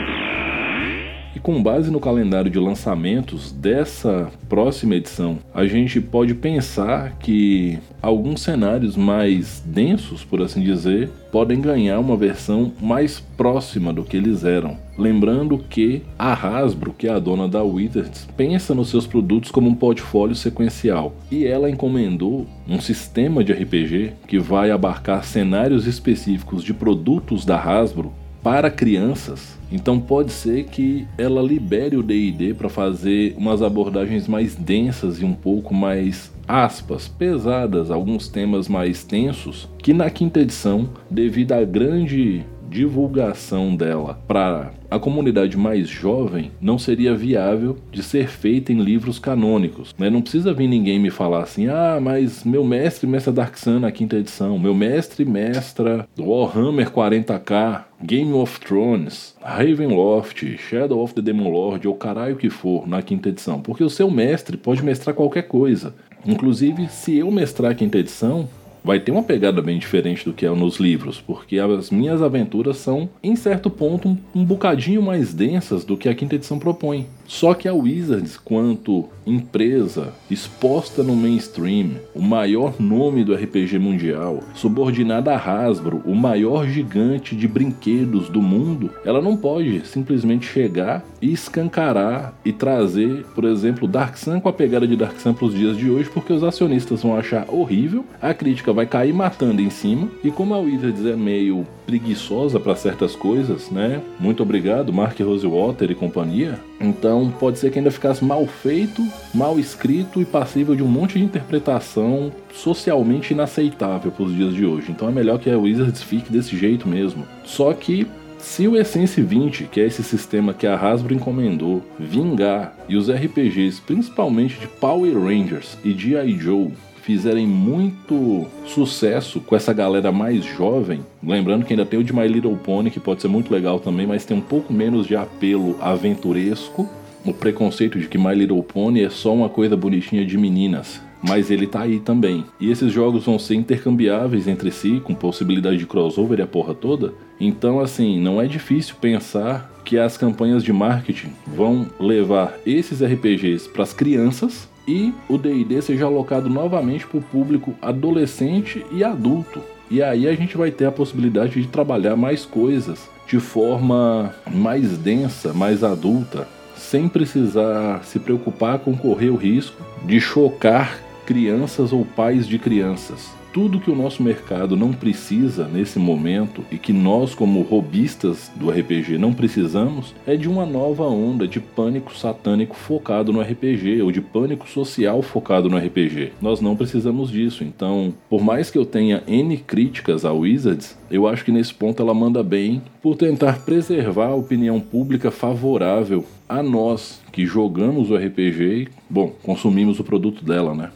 E 1.34 1.40
com 1.40 1.62
base 1.62 1.90
no 1.90 2.00
calendário 2.00 2.50
de 2.50 2.58
lançamentos 2.58 3.52
dessa 3.52 4.28
próxima 4.48 4.96
edição, 4.96 5.38
a 5.54 5.66
gente 5.66 6.00
pode 6.00 6.34
pensar 6.34 7.16
que 7.18 7.78
alguns 8.02 8.40
cenários 8.40 8.96
mais 8.96 9.62
densos, 9.64 10.24
por 10.24 10.42
assim 10.42 10.62
dizer, 10.62 11.08
podem 11.30 11.60
ganhar 11.60 12.00
uma 12.00 12.16
versão 12.16 12.72
mais 12.80 13.20
próxima 13.36 13.92
do 13.92 14.02
que 14.02 14.16
eles 14.16 14.42
eram. 14.42 14.76
Lembrando 14.98 15.58
que 15.58 16.02
a 16.18 16.32
Hasbro, 16.32 16.92
que 16.92 17.06
é 17.06 17.12
a 17.12 17.20
dona 17.20 17.46
da 17.46 17.62
Wizards, 17.62 18.28
pensa 18.36 18.74
nos 18.74 18.88
seus 18.88 19.06
produtos 19.06 19.52
como 19.52 19.70
um 19.70 19.74
portfólio 19.74 20.34
sequencial. 20.34 21.14
E 21.30 21.46
ela 21.46 21.70
encomendou 21.70 22.48
um 22.68 22.80
sistema 22.80 23.44
de 23.44 23.52
RPG 23.52 24.14
que 24.26 24.40
vai 24.40 24.72
abarcar 24.72 25.22
cenários 25.22 25.86
específicos 25.86 26.64
de 26.64 26.74
produtos 26.74 27.44
da 27.44 27.56
Hasbro 27.56 28.12
para 28.42 28.72
crianças. 28.72 29.56
Então 29.70 30.00
pode 30.00 30.32
ser 30.32 30.64
que 30.64 31.06
ela 31.16 31.42
libere 31.42 31.96
o 31.96 32.02
D&D 32.02 32.54
para 32.54 32.68
fazer 32.68 33.34
umas 33.38 33.62
abordagens 33.62 34.26
mais 34.26 34.56
densas 34.56 35.20
e 35.20 35.24
um 35.24 35.34
pouco 35.34 35.72
mais 35.72 36.32
aspas, 36.48 37.06
pesadas, 37.06 37.90
alguns 37.90 38.26
temas 38.26 38.68
mais 38.68 39.04
tensos, 39.04 39.68
que 39.78 39.92
na 39.92 40.08
quinta 40.08 40.40
edição, 40.40 40.88
devido 41.10 41.52
à 41.52 41.62
grande 41.62 42.44
divulgação 42.68 43.74
dela 43.74 44.18
para 44.26 44.72
a 44.90 44.98
comunidade 44.98 45.56
mais 45.56 45.88
jovem 45.88 46.50
não 46.60 46.78
seria 46.78 47.14
viável 47.14 47.76
de 47.92 48.02
ser 48.02 48.28
feita 48.28 48.72
em 48.72 48.80
livros 48.80 49.18
canônicos. 49.18 49.94
Né? 49.98 50.08
Não 50.08 50.22
precisa 50.22 50.54
vir 50.54 50.66
ninguém 50.66 50.98
me 50.98 51.10
falar 51.10 51.42
assim, 51.42 51.68
ah, 51.68 51.98
mas 52.00 52.44
meu 52.44 52.64
mestre 52.64 53.06
mestra 53.06 53.32
Dark 53.32 53.56
Sun 53.56 53.80
na 53.80 53.92
quinta 53.92 54.16
edição, 54.16 54.58
meu 54.58 54.74
mestre 54.74 55.24
mestra 55.24 56.08
Warhammer 56.18 56.90
40k, 56.90 57.84
Game 58.02 58.32
of 58.32 58.60
Thrones, 58.60 59.34
Ravenloft, 59.42 60.56
Shadow 60.56 61.02
of 61.02 61.14
the 61.14 61.20
Demon 61.20 61.50
Lord 61.50 61.86
ou 61.86 61.94
caralho 61.94 62.36
que 62.36 62.48
for 62.48 62.86
na 62.86 63.02
quinta 63.02 63.28
edição, 63.28 63.60
porque 63.60 63.84
o 63.84 63.90
seu 63.90 64.10
mestre 64.10 64.56
pode 64.56 64.82
mestrar 64.82 65.14
qualquer 65.14 65.42
coisa. 65.42 65.94
Inclusive, 66.26 66.88
se 66.88 67.16
eu 67.16 67.30
mestrar 67.30 67.72
a 67.72 67.74
quinta 67.74 67.98
edição, 67.98 68.48
vai 68.84 69.00
ter 69.00 69.12
uma 69.12 69.22
pegada 69.22 69.60
bem 69.60 69.78
diferente 69.78 70.24
do 70.24 70.32
que 70.32 70.46
é 70.46 70.50
nos 70.50 70.76
livros, 70.76 71.20
porque 71.20 71.58
as 71.58 71.90
minhas 71.90 72.22
aventuras 72.22 72.78
são, 72.78 73.08
em 73.22 73.36
certo 73.36 73.70
ponto, 73.70 74.16
um, 74.34 74.44
bocadinho 74.44 75.02
mais 75.02 75.34
densas 75.34 75.84
do 75.84 75.96
que 75.96 76.08
a 76.08 76.14
quinta 76.14 76.34
edição 76.34 76.58
propõe. 76.58 77.06
Só 77.28 77.52
que 77.52 77.68
a 77.68 77.74
Wizards, 77.74 78.38
quanto 78.38 79.04
empresa 79.26 80.14
exposta 80.30 81.02
no 81.02 81.14
mainstream, 81.14 81.90
o 82.14 82.22
maior 82.22 82.80
nome 82.80 83.22
do 83.22 83.34
RPG 83.34 83.78
mundial, 83.78 84.40
subordinada 84.54 85.34
a 85.34 85.36
Hasbro, 85.36 86.02
o 86.06 86.14
maior 86.14 86.66
gigante 86.66 87.36
de 87.36 87.46
brinquedos 87.46 88.30
do 88.30 88.40
mundo, 88.40 88.90
ela 89.04 89.20
não 89.20 89.36
pode 89.36 89.86
simplesmente 89.86 90.46
chegar 90.46 91.04
e 91.20 91.30
escancarar 91.30 92.32
e 92.42 92.50
trazer, 92.50 93.26
por 93.34 93.44
exemplo, 93.44 93.86
Dark 93.86 94.16
Sun 94.16 94.40
com 94.40 94.48
a 94.48 94.52
pegada 94.52 94.86
de 94.86 94.96
Dark 94.96 95.20
Sun 95.20 95.34
para 95.34 95.44
os 95.44 95.54
dias 95.54 95.76
de 95.76 95.90
hoje, 95.90 96.08
porque 96.08 96.32
os 96.32 96.42
acionistas 96.42 97.02
vão 97.02 97.14
achar 97.14 97.44
horrível, 97.50 98.06
a 98.22 98.32
crítica 98.32 98.72
vai 98.72 98.86
cair 98.86 99.12
matando 99.12 99.60
em 99.60 99.68
cima, 99.68 100.08
e 100.24 100.30
como 100.30 100.54
a 100.54 100.58
Wizards 100.58 101.04
é 101.04 101.14
meio 101.14 101.66
preguiçosa 101.86 102.58
para 102.58 102.76
certas 102.76 103.14
coisas, 103.14 103.70
né? 103.70 104.00
Muito 104.18 104.42
obrigado, 104.42 104.92
Mark 104.92 105.18
Rosewater 105.20 105.90
e 105.90 105.94
companhia. 105.94 106.58
Então 106.80 107.17
pode 107.26 107.58
ser 107.58 107.70
que 107.70 107.78
ainda 107.78 107.90
ficasse 107.90 108.24
mal 108.24 108.46
feito, 108.46 109.06
mal 109.34 109.58
escrito 109.58 110.20
e 110.20 110.24
passível 110.24 110.74
de 110.74 110.82
um 110.82 110.88
monte 110.88 111.18
de 111.18 111.24
interpretação 111.24 112.30
socialmente 112.52 113.32
inaceitável 113.32 114.10
para 114.10 114.24
os 114.24 114.34
dias 114.34 114.54
de 114.54 114.64
hoje. 114.64 114.90
Então 114.90 115.08
é 115.08 115.12
melhor 115.12 115.38
que 115.38 115.50
a 115.50 115.58
Wizards 115.58 116.02
fique 116.02 116.30
desse 116.30 116.56
jeito 116.56 116.88
mesmo. 116.88 117.24
Só 117.44 117.72
que 117.72 118.06
se 118.38 118.68
o 118.68 118.76
Essence 118.76 119.20
20, 119.20 119.64
que 119.64 119.80
é 119.80 119.86
esse 119.86 120.02
sistema 120.02 120.54
que 120.54 120.66
a 120.66 120.76
Hasbro 120.76 121.12
encomendou, 121.12 121.82
vingar 121.98 122.76
e 122.88 122.96
os 122.96 123.10
RPGs, 123.10 123.80
principalmente 123.80 124.60
de 124.60 124.68
Power 124.68 125.18
Rangers 125.18 125.76
e 125.84 125.92
G.I. 125.92 126.38
Joe, 126.38 126.70
fizerem 127.08 127.46
muito 127.46 128.46
sucesso 128.66 129.40
com 129.40 129.56
essa 129.56 129.72
galera 129.72 130.12
mais 130.12 130.44
jovem, 130.44 131.00
lembrando 131.22 131.64
que 131.64 131.72
ainda 131.72 131.86
tem 131.86 131.98
o 131.98 132.04
de 132.04 132.14
My 132.14 132.28
Little 132.28 132.54
Pony, 132.56 132.90
que 132.90 133.00
pode 133.00 133.22
ser 133.22 133.28
muito 133.28 133.50
legal 133.50 133.80
também, 133.80 134.06
mas 134.06 134.26
tem 134.26 134.36
um 134.36 134.42
pouco 134.42 134.74
menos 134.74 135.06
de 135.06 135.16
apelo 135.16 135.76
aventuresco, 135.80 136.86
o 137.30 137.34
preconceito 137.34 137.98
de 137.98 138.08
que 138.08 138.18
My 138.18 138.34
Little 138.34 138.62
Pony 138.62 139.02
é 139.02 139.10
só 139.10 139.34
uma 139.34 139.48
coisa 139.48 139.76
bonitinha 139.76 140.24
de 140.24 140.36
meninas. 140.36 141.00
Mas 141.22 141.50
ele 141.50 141.66
tá 141.66 141.82
aí 141.82 141.98
também. 141.98 142.44
E 142.60 142.70
esses 142.70 142.92
jogos 142.92 143.24
vão 143.24 143.38
ser 143.38 143.56
intercambiáveis 143.56 144.46
entre 144.46 144.70
si, 144.70 145.00
com 145.02 145.14
possibilidade 145.14 145.78
de 145.78 145.86
crossover 145.86 146.38
e 146.38 146.42
a 146.42 146.46
porra 146.46 146.74
toda. 146.74 147.12
Então, 147.40 147.80
assim, 147.80 148.20
não 148.20 148.40
é 148.40 148.46
difícil 148.46 148.94
pensar 149.00 149.70
que 149.84 149.98
as 149.98 150.16
campanhas 150.16 150.62
de 150.62 150.72
marketing 150.72 151.32
vão 151.46 151.86
levar 151.98 152.56
esses 152.66 153.02
RPGs 153.02 153.68
para 153.68 153.82
as 153.82 153.92
crianças 153.92 154.68
e 154.86 155.12
o 155.28 155.36
D&D 155.36 155.82
seja 155.82 156.06
alocado 156.06 156.48
novamente 156.48 157.06
para 157.06 157.18
o 157.18 157.22
público 157.22 157.74
adolescente 157.80 158.84
e 158.92 159.02
adulto. 159.02 159.60
E 159.90 160.02
aí 160.02 160.28
a 160.28 160.34
gente 160.34 160.56
vai 160.56 160.70
ter 160.70 160.84
a 160.84 160.92
possibilidade 160.92 161.60
de 161.60 161.68
trabalhar 161.68 162.16
mais 162.16 162.44
coisas 162.44 163.08
de 163.26 163.38
forma 163.40 164.34
mais 164.50 164.96
densa, 164.98 165.52
mais 165.52 165.84
adulta, 165.84 166.48
sem 166.78 167.08
precisar 167.08 168.04
se 168.04 168.18
preocupar 168.18 168.78
com 168.78 168.96
correr 168.96 169.30
o 169.30 169.36
risco 169.36 169.82
de 170.04 170.20
chocar 170.20 170.98
crianças 171.26 171.92
ou 171.92 172.04
pais 172.04 172.46
de 172.46 172.58
crianças 172.58 173.37
tudo 173.52 173.80
que 173.80 173.90
o 173.90 173.94
nosso 173.94 174.22
mercado 174.22 174.76
não 174.76 174.92
precisa 174.92 175.66
nesse 175.66 175.98
momento 175.98 176.64
e 176.70 176.78
que 176.78 176.92
nós, 176.92 177.34
como 177.34 177.62
robistas 177.62 178.50
do 178.56 178.70
RPG, 178.70 179.18
não 179.18 179.32
precisamos 179.32 180.14
é 180.26 180.36
de 180.36 180.48
uma 180.48 180.66
nova 180.66 181.04
onda 181.04 181.46
de 181.46 181.60
pânico 181.60 182.16
satânico 182.16 182.76
focado 182.76 183.32
no 183.32 183.40
RPG 183.40 184.02
ou 184.02 184.12
de 184.12 184.20
pânico 184.20 184.68
social 184.68 185.22
focado 185.22 185.68
no 185.68 185.78
RPG. 185.78 186.32
Nós 186.40 186.60
não 186.60 186.76
precisamos 186.76 187.30
disso. 187.30 187.64
Então, 187.64 188.14
por 188.28 188.42
mais 188.42 188.70
que 188.70 188.78
eu 188.78 188.84
tenha 188.84 189.22
N 189.26 189.56
críticas 189.56 190.24
a 190.24 190.32
Wizards, 190.32 190.96
eu 191.10 191.26
acho 191.26 191.44
que 191.44 191.52
nesse 191.52 191.72
ponto 191.72 192.02
ela 192.02 192.14
manda 192.14 192.42
bem 192.42 192.82
por 193.02 193.16
tentar 193.16 193.60
preservar 193.64 194.28
a 194.28 194.34
opinião 194.34 194.80
pública 194.80 195.30
favorável 195.30 196.24
a 196.48 196.62
nós 196.62 197.20
que 197.32 197.46
jogamos 197.46 198.10
o 198.10 198.16
RPG 198.16 198.62
e, 198.62 198.88
bom, 199.08 199.32
consumimos 199.42 200.00
o 200.00 200.04
produto 200.04 200.44
dela, 200.44 200.74
né? 200.74 200.90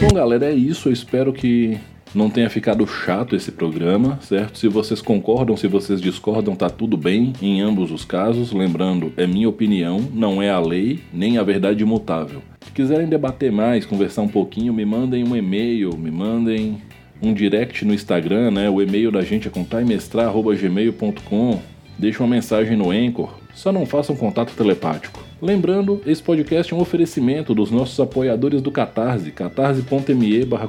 Bom, 0.00 0.08
galera, 0.12 0.46
é 0.46 0.52
isso. 0.52 0.88
Eu 0.90 0.92
espero 0.92 1.32
que 1.32 1.78
não 2.14 2.28
tenha 2.28 2.50
ficado 2.50 2.86
chato 2.86 3.34
esse 3.34 3.50
programa, 3.50 4.18
certo? 4.20 4.58
Se 4.58 4.68
vocês 4.68 5.00
concordam, 5.00 5.56
se 5.56 5.66
vocês 5.66 5.98
discordam, 5.98 6.54
tá 6.54 6.68
tudo 6.68 6.98
bem 6.98 7.32
em 7.40 7.62
ambos 7.62 7.90
os 7.90 8.04
casos. 8.04 8.52
Lembrando, 8.52 9.14
é 9.16 9.26
minha 9.26 9.48
opinião, 9.48 10.06
não 10.12 10.42
é 10.42 10.50
a 10.50 10.60
lei, 10.60 11.00
nem 11.10 11.38
a 11.38 11.42
verdade 11.42 11.82
imutável. 11.82 12.42
Se 12.60 12.70
quiserem 12.70 13.08
debater 13.08 13.50
mais, 13.50 13.86
conversar 13.86 14.20
um 14.20 14.28
pouquinho, 14.28 14.74
me 14.74 14.84
mandem 14.84 15.24
um 15.24 15.34
e-mail, 15.34 15.96
me 15.96 16.10
mandem 16.10 16.82
um 17.22 17.32
direct 17.32 17.82
no 17.86 17.94
Instagram, 17.94 18.50
né? 18.50 18.68
O 18.68 18.82
e-mail 18.82 19.10
da 19.10 19.22
gente 19.22 19.48
é 19.48 19.50
contaimestrar.gmail.com 19.50 21.73
deixe 21.98 22.18
uma 22.20 22.28
mensagem 22.28 22.76
no 22.76 22.90
Anchor, 22.90 23.34
só 23.54 23.72
não 23.72 23.86
faça 23.86 24.12
um 24.12 24.16
contato 24.16 24.54
telepático. 24.54 25.22
Lembrando, 25.40 26.00
esse 26.06 26.22
podcast 26.22 26.72
é 26.72 26.76
um 26.76 26.80
oferecimento 26.80 27.54
dos 27.54 27.70
nossos 27.70 28.00
apoiadores 28.00 28.62
do 28.62 28.70
Catarse, 28.70 29.30
catarse.me 29.30 30.44
barra 30.44 30.66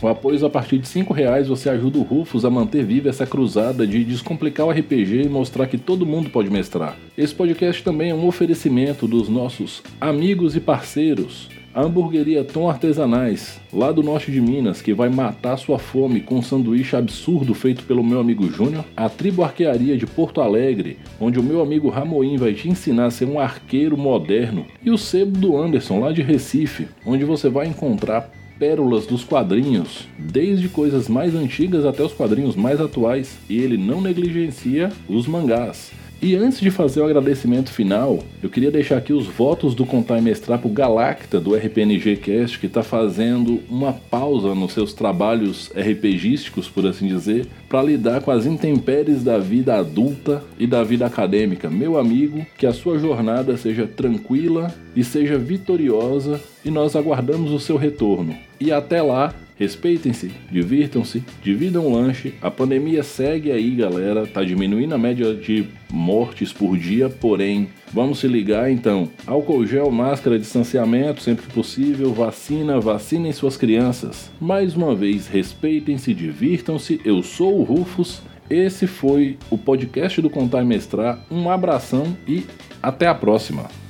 Com 0.00 0.08
apoios 0.08 0.44
a 0.44 0.48
partir 0.50 0.78
de 0.78 0.86
5 0.86 1.12
reais 1.12 1.48
você 1.48 1.68
ajuda 1.68 1.98
o 1.98 2.02
Rufus 2.02 2.44
a 2.44 2.50
manter 2.50 2.84
viva 2.84 3.08
essa 3.08 3.26
cruzada 3.26 3.86
de 3.86 4.04
descomplicar 4.04 4.66
o 4.66 4.70
RPG 4.70 5.22
e 5.22 5.28
mostrar 5.28 5.66
que 5.66 5.78
todo 5.78 6.06
mundo 6.06 6.30
pode 6.30 6.48
mestrar. 6.48 6.96
Esse 7.18 7.34
podcast 7.34 7.82
também 7.82 8.10
é 8.10 8.14
um 8.14 8.26
oferecimento 8.26 9.08
dos 9.08 9.28
nossos 9.28 9.82
amigos 10.00 10.54
e 10.54 10.60
parceiros 10.60 11.48
a 11.76 11.82
hamburgueria 11.82 12.42
Tom 12.42 12.70
Artesanais, 12.70 13.60
lá 13.70 13.92
do 13.92 14.02
norte 14.02 14.32
de 14.32 14.40
Minas, 14.40 14.80
que 14.80 14.94
vai 14.94 15.10
matar 15.10 15.58
sua 15.58 15.78
fome 15.78 16.22
com 16.22 16.36
um 16.36 16.42
sanduíche 16.42 16.96
absurdo 16.96 17.52
feito 17.52 17.84
pelo 17.84 18.02
meu 18.02 18.18
amigo 18.18 18.50
Júnior. 18.50 18.82
A 18.96 19.10
Tribo 19.10 19.44
Arquearia 19.44 19.94
de 19.94 20.06
Porto 20.06 20.40
Alegre, 20.40 20.96
onde 21.20 21.38
o 21.38 21.42
meu 21.42 21.60
amigo 21.60 21.90
Ramoim 21.90 22.38
vai 22.38 22.54
te 22.54 22.66
ensinar 22.66 23.04
a 23.04 23.10
ser 23.10 23.26
um 23.26 23.38
arqueiro 23.38 23.94
moderno. 23.94 24.64
E 24.82 24.90
o 24.90 24.96
Sebo 24.96 25.38
do 25.38 25.54
Anderson, 25.54 26.00
lá 26.00 26.12
de 26.12 26.22
Recife, 26.22 26.88
onde 27.04 27.26
você 27.26 27.50
vai 27.50 27.66
encontrar 27.66 28.30
pérolas 28.58 29.06
dos 29.06 29.22
quadrinhos, 29.22 30.08
desde 30.18 30.70
coisas 30.70 31.10
mais 31.10 31.34
antigas 31.34 31.84
até 31.84 32.02
os 32.02 32.14
quadrinhos 32.14 32.56
mais 32.56 32.80
atuais, 32.80 33.36
e 33.50 33.58
ele 33.58 33.76
não 33.76 34.00
negligencia 34.00 34.90
os 35.06 35.26
mangás. 35.26 35.92
E 36.20 36.34
antes 36.34 36.60
de 36.60 36.70
fazer 36.70 37.00
o 37.00 37.04
agradecimento 37.04 37.70
final, 37.70 38.20
eu 38.42 38.48
queria 38.48 38.70
deixar 38.70 38.96
aqui 38.96 39.12
os 39.12 39.26
votos 39.26 39.74
do 39.74 39.84
Contar 39.84 40.18
e 40.18 40.22
Mestrar 40.22 40.58
pro 40.58 40.70
Galacta 40.70 41.38
do 41.38 41.54
RPNG 41.54 42.16
Cast, 42.16 42.58
que 42.58 42.66
está 42.66 42.82
fazendo 42.82 43.60
uma 43.68 43.92
pausa 43.92 44.54
nos 44.54 44.72
seus 44.72 44.94
trabalhos 44.94 45.70
RPGísticos, 45.76 46.70
por 46.70 46.86
assim 46.86 47.06
dizer, 47.06 47.46
para 47.68 47.82
lidar 47.82 48.22
com 48.22 48.30
as 48.30 48.46
intempéries 48.46 49.22
da 49.22 49.38
vida 49.38 49.76
adulta 49.76 50.42
e 50.58 50.66
da 50.66 50.82
vida 50.82 51.04
acadêmica. 51.04 51.68
Meu 51.68 51.98
amigo, 51.98 52.46
que 52.56 52.66
a 52.66 52.72
sua 52.72 52.98
jornada 52.98 53.54
seja 53.58 53.86
tranquila 53.86 54.74
e 54.96 55.04
seja 55.04 55.36
vitoriosa, 55.36 56.40
e 56.64 56.70
nós 56.70 56.96
aguardamos 56.96 57.52
o 57.52 57.60
seu 57.60 57.76
retorno. 57.76 58.34
E 58.58 58.72
até 58.72 59.02
lá, 59.02 59.34
Respeitem-se, 59.58 60.30
divirtam-se, 60.50 61.24
dividam 61.42 61.86
o 61.86 61.92
lanche. 61.94 62.34
A 62.42 62.50
pandemia 62.50 63.02
segue 63.02 63.50
aí, 63.50 63.74
galera. 63.74 64.26
Tá 64.26 64.44
diminuindo 64.44 64.94
a 64.94 64.98
média 64.98 65.34
de 65.34 65.66
mortes 65.90 66.52
por 66.52 66.76
dia, 66.76 67.08
porém, 67.08 67.68
vamos 67.90 68.18
se 68.18 68.28
ligar 68.28 68.70
então. 68.70 69.08
Álcool 69.26 69.66
gel, 69.66 69.90
máscara, 69.90 70.38
distanciamento, 70.38 71.22
sempre 71.22 71.46
que 71.46 71.52
possível, 71.52 72.12
vacina, 72.12 72.78
vacinem 72.78 73.32
suas 73.32 73.56
crianças. 73.56 74.30
Mais 74.38 74.76
uma 74.76 74.94
vez, 74.94 75.26
respeitem-se, 75.26 76.12
divirtam-se. 76.12 77.00
Eu 77.02 77.22
sou 77.22 77.58
o 77.58 77.62
Rufus. 77.62 78.20
Esse 78.50 78.86
foi 78.86 79.38
o 79.50 79.56
podcast 79.56 80.20
do 80.20 80.28
Contar 80.28 80.62
e 80.62 80.66
Mestrar. 80.66 81.24
Um 81.30 81.50
abração 81.50 82.16
e 82.28 82.44
até 82.82 83.06
a 83.06 83.14
próxima. 83.14 83.85